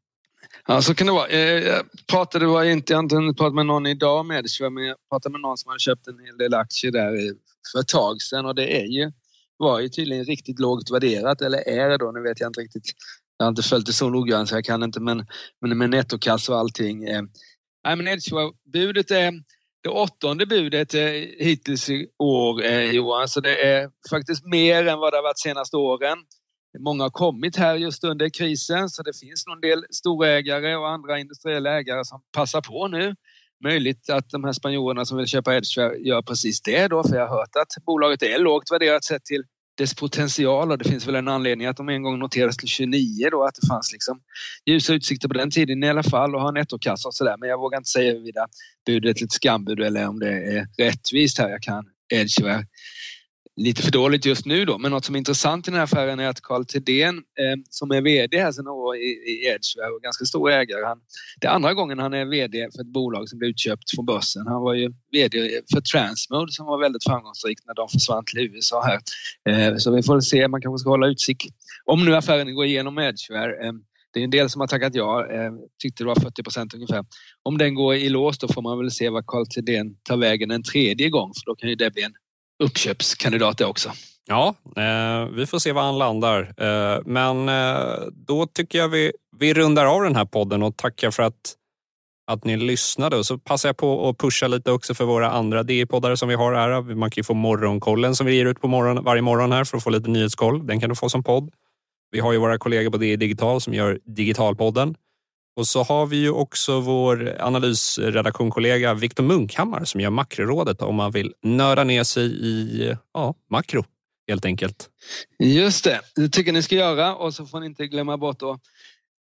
Ja, 0.67 0.81
så 0.81 0.95
kan 0.95 1.07
det 1.07 1.13
vara. 1.13 1.27
Eh, 1.27 1.39
jag 1.39 1.85
pratade, 2.07 2.45
var 2.45 2.63
inte, 2.63 2.93
jag 2.93 2.97
har 2.97 3.03
inte 3.03 3.37
pratat 3.37 3.55
med 3.55 3.65
någon 3.65 3.85
idag 3.87 4.25
med 4.25 4.43
det, 4.43 4.69
men 4.69 4.83
jag 4.83 4.97
pratade 5.09 5.31
med 5.31 5.41
någon 5.41 5.57
som 5.57 5.69
hade 5.69 5.79
köpt 5.79 6.07
en 6.07 6.19
hel 6.25 6.37
del 6.37 6.53
aktier 6.53 6.91
där 6.91 7.35
för 7.71 7.79
ett 7.79 7.87
tag 7.87 8.21
sedan 8.21 8.45
och 8.45 8.55
det 8.55 8.81
är 8.81 8.85
ju, 8.85 9.11
var 9.57 9.79
ju 9.79 9.89
tydligen 9.89 10.25
riktigt 10.25 10.59
lågt 10.59 10.91
värderat, 10.91 11.41
eller 11.41 11.69
är 11.69 11.89
det 11.89 11.97
då, 11.97 12.11
nu 12.11 12.21
vet 12.21 12.39
jag 12.39 12.49
inte 12.49 12.61
riktigt. 12.61 12.83
Jag 13.37 13.45
har 13.45 13.49
inte 13.49 13.63
följt 13.63 13.85
det 13.85 13.93
så 13.93 14.09
noggrant 14.09 14.49
så 14.49 14.55
jag 14.55 14.65
kan 14.65 14.83
inte, 14.83 14.99
men, 14.99 15.25
men 15.61 15.77
med 15.77 15.89
nettokassa 15.89 16.53
och 16.53 16.59
allting. 16.59 17.03
Eh, 17.03 17.21
nej, 17.85 17.95
men 17.95 18.19
budet 18.73 19.11
är 19.11 19.33
det 19.83 19.89
åttonde 19.89 20.45
budet 20.45 20.93
eh, 20.93 21.01
hittills 21.39 21.89
i 21.89 22.07
år, 22.17 22.63
eh, 22.63 22.91
Johan, 22.91 23.27
så 23.27 23.39
det 23.39 23.63
är 23.63 23.89
faktiskt 24.09 24.45
mer 24.45 24.87
än 24.87 24.99
vad 24.99 25.13
det 25.13 25.17
har 25.17 25.23
varit 25.23 25.39
senaste 25.39 25.77
åren. 25.77 26.17
Många 26.79 27.03
har 27.03 27.09
kommit 27.09 27.55
här 27.55 27.75
just 27.75 28.03
under 28.03 28.29
krisen 28.29 28.89
så 28.89 29.03
det 29.03 29.19
finns 29.19 29.47
någon 29.47 29.61
del 29.61 29.85
storägare 29.89 30.75
och 30.75 30.89
andra 30.89 31.19
industriella 31.19 31.79
ägare 31.79 32.05
som 32.05 32.21
passar 32.31 32.61
på 32.61 32.87
nu. 32.87 33.15
Möjligt 33.63 34.09
att 34.09 34.29
de 34.29 34.43
här 34.43 34.53
spanjorerna 34.53 35.05
som 35.05 35.17
vill 35.17 35.27
köpa 35.27 35.55
Edgeware 35.55 35.97
gör 35.97 36.21
precis 36.21 36.61
det 36.61 36.87
då, 36.87 37.03
för 37.03 37.15
jag 37.15 37.27
har 37.27 37.37
hört 37.37 37.55
att 37.55 37.85
bolaget 37.85 38.23
är 38.23 38.39
lågt 38.39 38.71
värderat 38.71 39.03
sett 39.03 39.25
till 39.25 39.43
dess 39.77 39.93
potential 39.93 40.71
och 40.71 40.77
det 40.77 40.89
finns 40.89 41.07
väl 41.07 41.15
en 41.15 41.27
anledning 41.27 41.67
att 41.67 41.77
de 41.77 41.89
en 41.89 42.03
gång 42.03 42.19
noterades 42.19 42.57
till 42.57 42.67
29 42.67 43.29
då, 43.31 43.43
att 43.43 43.55
det 43.61 43.67
fanns 43.67 43.91
liksom 43.91 44.19
ljusa 44.65 44.93
utsikter 44.93 45.27
på 45.27 45.33
den 45.33 45.51
tiden 45.51 45.83
i 45.83 45.89
alla 45.89 46.03
fall 46.03 46.35
och 46.35 46.41
ha 46.41 46.51
nettokassa 46.51 47.07
och 47.07 47.15
sådär. 47.15 47.35
Men 47.39 47.49
jag 47.49 47.57
vågar 47.57 47.77
inte 47.77 47.89
säga 47.89 48.11
huruvida 48.11 48.47
budet 48.85 49.21
är 49.21 49.25
ett 49.25 49.31
skambud 49.31 49.79
eller 49.79 50.07
om 50.07 50.19
det 50.19 50.31
är 50.31 50.67
rättvist 50.77 51.37
här. 51.37 51.49
Jag 51.49 51.61
kan 51.61 51.85
Edgeware 52.13 52.65
lite 53.57 53.81
för 53.81 53.91
dåligt 53.91 54.25
just 54.25 54.45
nu 54.45 54.65
då, 54.65 54.77
men 54.77 54.91
något 54.91 55.05
som 55.05 55.15
är 55.15 55.19
intressant 55.19 55.67
i 55.67 55.71
den 55.71 55.77
här 55.77 55.83
affären 55.83 56.19
är 56.19 56.27
att 56.27 56.41
Carl 56.41 56.65
Thedéen 56.65 57.17
eh, 57.17 57.61
som 57.69 57.91
är 57.91 58.01
VD 58.01 58.39
här 58.39 58.51
sedan 58.51 58.67
år 58.67 58.95
i, 58.95 58.99
i 58.99 59.45
Edgeware 59.45 59.91
och 59.91 60.01
ganska 60.01 60.25
stor 60.25 60.51
ägare. 60.51 60.85
Han, 60.85 60.99
det 61.41 61.47
är 61.47 61.51
andra 61.51 61.73
gången 61.73 61.99
han 61.99 62.13
är 62.13 62.25
VD 62.25 62.67
för 62.75 62.81
ett 62.81 62.93
bolag 62.93 63.29
som 63.29 63.39
blev 63.39 63.49
utköpt 63.49 63.91
från 63.95 64.05
börsen. 64.05 64.47
Han 64.47 64.61
var 64.61 64.73
ju 64.73 64.93
VD 65.11 65.61
för 65.73 65.81
Transmode 65.81 66.51
som 66.51 66.65
var 66.65 66.81
väldigt 66.81 67.03
framgångsrikt 67.03 67.63
när 67.67 67.73
de 67.73 67.89
försvann 67.89 68.25
till 68.25 68.39
USA 68.39 68.83
här. 68.83 68.99
Eh, 69.49 69.77
så 69.77 69.91
vi 69.91 70.03
får 70.03 70.21
se, 70.21 70.47
man 70.47 70.61
kanske 70.61 70.79
ska 70.79 70.89
hålla 70.89 71.07
utkik. 71.07 71.47
Om 71.85 72.05
nu 72.05 72.15
affären 72.15 72.55
går 72.55 72.65
igenom 72.65 72.97
Edgeware 72.97 73.67
eh, 73.67 73.73
det 74.13 74.19
är 74.19 74.23
en 74.23 74.29
del 74.29 74.49
som 74.49 74.59
har 74.59 74.67
tackat 74.67 74.95
ja, 74.95 75.27
eh, 75.31 75.51
tyckte 75.81 76.03
det 76.03 76.07
var 76.07 76.15
40 76.15 76.43
procent 76.43 76.73
ungefär. 76.73 77.05
Om 77.43 77.57
den 77.57 77.75
går 77.75 77.95
i 77.95 78.09
lås 78.09 78.37
då 78.37 78.47
får 78.47 78.61
man 78.61 78.77
väl 78.77 78.91
se 78.91 79.09
vad 79.09 79.25
Carl 79.27 79.45
Thedéen 79.45 79.95
tar 80.03 80.17
vägen 80.17 80.51
en 80.51 80.63
tredje 80.63 81.09
gång 81.09 81.31
för 81.33 81.51
då 81.51 81.55
kan 81.55 81.69
ju 81.69 81.75
det 81.75 81.93
bli 81.93 82.03
en 82.03 82.13
uppköpskandidat 82.63 83.57
det 83.57 83.65
också. 83.65 83.91
Ja, 84.27 84.55
eh, 84.77 85.29
vi 85.29 85.45
får 85.45 85.59
se 85.59 85.71
var 85.71 85.81
han 85.81 85.97
landar. 85.97 86.53
Eh, 86.57 87.01
men 87.05 87.49
eh, 87.49 87.97
då 88.11 88.47
tycker 88.47 88.77
jag 88.77 88.89
vi, 88.89 89.11
vi 89.37 89.53
rundar 89.53 89.85
av 89.85 90.03
den 90.03 90.15
här 90.15 90.25
podden 90.25 90.63
och 90.63 90.77
tackar 90.77 91.11
för 91.11 91.23
att, 91.23 91.55
att 92.31 92.43
ni 92.43 92.57
lyssnade. 92.57 93.17
Och 93.17 93.25
så 93.25 93.37
passar 93.37 93.69
jag 93.69 93.77
på 93.77 94.09
att 94.09 94.17
pusha 94.17 94.47
lite 94.47 94.71
också 94.71 94.93
för 94.93 95.05
våra 95.05 95.31
andra 95.31 95.63
DI-poddare 95.63 96.17
som 96.17 96.29
vi 96.29 96.35
har 96.35 96.53
här. 96.53 96.81
Man 96.81 97.11
kan 97.11 97.21
ju 97.21 97.23
få 97.23 97.33
Morgonkollen 97.33 98.15
som 98.15 98.27
vi 98.27 98.35
ger 98.35 98.45
ut 98.45 98.61
på 98.61 98.67
morgon, 98.67 99.03
varje 99.03 99.21
morgon 99.21 99.51
här 99.51 99.63
för 99.63 99.77
att 99.77 99.83
få 99.83 99.89
lite 99.89 100.09
nyhetskoll. 100.09 100.67
Den 100.67 100.79
kan 100.79 100.89
du 100.89 100.95
få 100.95 101.09
som 101.09 101.23
podd. 101.23 101.51
Vi 102.11 102.19
har 102.19 102.31
ju 102.31 102.37
våra 102.37 102.57
kollegor 102.57 102.91
på 102.91 102.97
DI 102.97 103.15
Digital 103.15 103.61
som 103.61 103.73
gör 103.73 103.99
Digitalpodden. 104.05 104.95
Och 105.55 105.67
så 105.67 105.83
har 105.83 106.05
vi 106.05 106.17
ju 106.17 106.29
också 106.29 106.79
vår 106.79 107.37
analysredaktionkollega 107.39 108.93
Viktor 108.93 109.23
Munkhammar 109.23 109.83
som 109.83 110.01
gör 110.01 110.09
Makrorådet 110.09 110.81
om 110.81 110.95
man 110.95 111.11
vill 111.11 111.33
nörda 111.43 111.83
ner 111.83 112.03
sig 112.03 112.25
i 112.25 112.95
ja, 113.13 113.35
makro 113.51 113.85
helt 114.27 114.45
enkelt. 114.45 114.89
Just 115.39 115.83
det, 115.83 116.01
det 116.15 116.29
tycker 116.29 116.53
ni 116.53 116.61
ska 116.63 116.75
göra 116.75 117.15
och 117.15 117.33
så 117.33 117.45
får 117.45 117.59
ni 117.59 117.65
inte 117.65 117.87
glömma 117.87 118.17
bort 118.17 118.41
att 118.41 118.59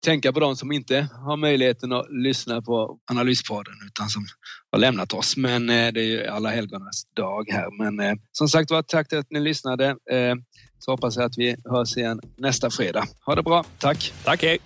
tänka 0.05 0.33
på 0.33 0.41
de 0.41 0.57
som 0.57 0.73
inte 0.73 1.09
har 1.27 1.37
möjligheten 1.37 1.93
att 1.93 2.07
lyssna 2.11 2.63
på 2.63 2.99
Analyspodden 3.11 3.75
utan 3.87 4.09
som 4.09 4.27
har 4.73 4.79
lämnat 4.79 5.13
oss. 5.13 5.37
Men 5.37 5.71
eh, 5.71 5.93
det 5.93 6.01
är 6.01 6.07
ju 6.07 6.27
alla 6.27 6.51
helgonas 6.51 7.05
dag 7.17 7.51
här. 7.51 7.79
Men 7.79 8.01
eh, 8.01 8.15
som 8.33 8.49
sagt 8.49 8.71
var, 8.71 8.83
tack 8.83 9.11
för 9.11 9.17
att 9.17 9.31
ni 9.31 9.41
lyssnade. 9.41 9.89
Eh, 9.89 10.35
så 10.79 10.91
hoppas 10.91 11.17
jag 11.17 11.25
att 11.25 11.39
vi 11.39 11.57
hörs 11.65 11.97
igen 11.97 12.21
nästa 12.37 12.71
fredag. 12.71 13.05
Ha 13.27 13.35
det 13.35 13.43
bra. 13.43 13.65
Tack. 13.79 14.13
Tack, 14.25 14.43
hej. 14.43 14.59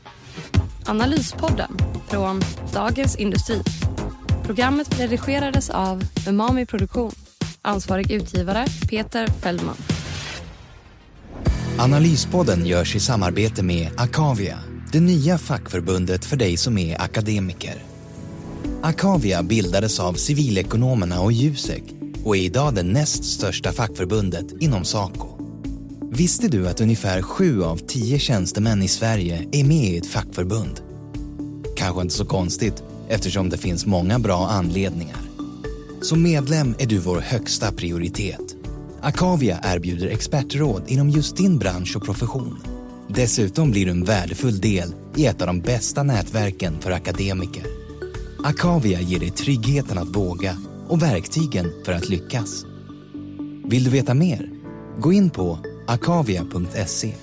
Analyspodden 0.88 1.76
från 2.08 2.40
Dagens 2.72 3.16
Industri. 3.16 3.62
Programmet 4.44 5.00
redigerades 5.00 5.70
av 5.70 6.04
Umami 6.28 6.66
Produktion. 6.66 7.12
Ansvarig 7.62 8.10
utgivare 8.10 8.66
Peter 8.90 9.26
Fellman. 9.26 9.76
Analyspodden 11.78 12.66
görs 12.66 12.96
i 12.96 13.00
samarbete 13.00 13.62
med 13.62 13.90
Akavia, 13.96 14.58
det 14.92 15.00
nya 15.00 15.38
fackförbundet 15.38 16.24
för 16.24 16.36
dig 16.36 16.56
som 16.56 16.78
är 16.78 17.02
akademiker. 17.02 17.82
Akavia 18.82 19.42
bildades 19.42 20.00
av 20.00 20.14
civilekonomerna 20.14 21.20
och 21.20 21.32
Jusek 21.32 21.82
och 22.24 22.36
är 22.36 22.40
idag 22.40 22.74
det 22.74 22.82
näst 22.82 23.24
största 23.24 23.72
fackförbundet 23.72 24.46
inom 24.60 24.84
Saco. 24.84 25.37
Visste 26.10 26.48
du 26.48 26.68
att 26.68 26.80
ungefär 26.80 27.22
sju 27.22 27.62
av 27.62 27.76
tio 27.76 28.18
tjänstemän 28.18 28.82
i 28.82 28.88
Sverige 28.88 29.48
är 29.52 29.64
med 29.64 29.90
i 29.90 29.96
ett 29.96 30.06
fackförbund? 30.06 30.80
Kanske 31.76 32.02
inte 32.02 32.14
så 32.14 32.24
konstigt 32.24 32.82
eftersom 33.08 33.48
det 33.48 33.58
finns 33.58 33.86
många 33.86 34.18
bra 34.18 34.48
anledningar. 34.48 35.20
Som 36.02 36.22
medlem 36.22 36.74
är 36.78 36.86
du 36.86 36.98
vår 36.98 37.20
högsta 37.20 37.72
prioritet. 37.72 38.56
Akavia 39.00 39.60
erbjuder 39.62 40.06
expertråd 40.06 40.82
inom 40.86 41.10
just 41.10 41.36
din 41.36 41.58
bransch 41.58 41.96
och 41.96 42.04
profession. 42.04 42.58
Dessutom 43.08 43.70
blir 43.70 43.84
du 43.84 43.90
en 43.90 44.04
värdefull 44.04 44.60
del 44.60 44.94
i 45.16 45.26
ett 45.26 45.40
av 45.40 45.46
de 45.46 45.60
bästa 45.60 46.02
nätverken 46.02 46.80
för 46.80 46.90
akademiker. 46.90 47.66
Akavia 48.44 49.00
ger 49.00 49.20
dig 49.20 49.30
tryggheten 49.30 49.98
att 49.98 50.16
våga 50.16 50.56
och 50.88 51.02
verktygen 51.02 51.72
för 51.84 51.92
att 51.92 52.08
lyckas. 52.08 52.64
Vill 53.64 53.84
du 53.84 53.90
veta 53.90 54.14
mer? 54.14 54.50
Gå 55.00 55.12
in 55.12 55.30
på 55.30 55.58
akavia.se. 55.88 57.14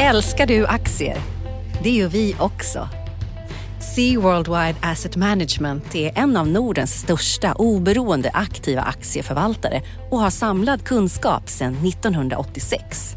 Älskar 0.00 0.46
du 0.46 0.66
aktier? 0.66 1.18
Det 1.82 1.90
gör 1.90 2.08
vi 2.08 2.36
också. 2.38 2.88
Sea 3.94 4.20
Worldwide 4.20 4.74
Asset 4.82 5.16
Management 5.16 5.94
är 5.94 6.18
en 6.18 6.36
av 6.36 6.48
Nordens 6.48 7.00
största 7.00 7.54
oberoende 7.54 8.30
aktiva 8.34 8.82
aktieförvaltare 8.82 9.82
och 10.10 10.18
har 10.18 10.30
samlad 10.30 10.84
kunskap 10.84 11.48
sedan 11.48 11.74
1986. 11.86 13.16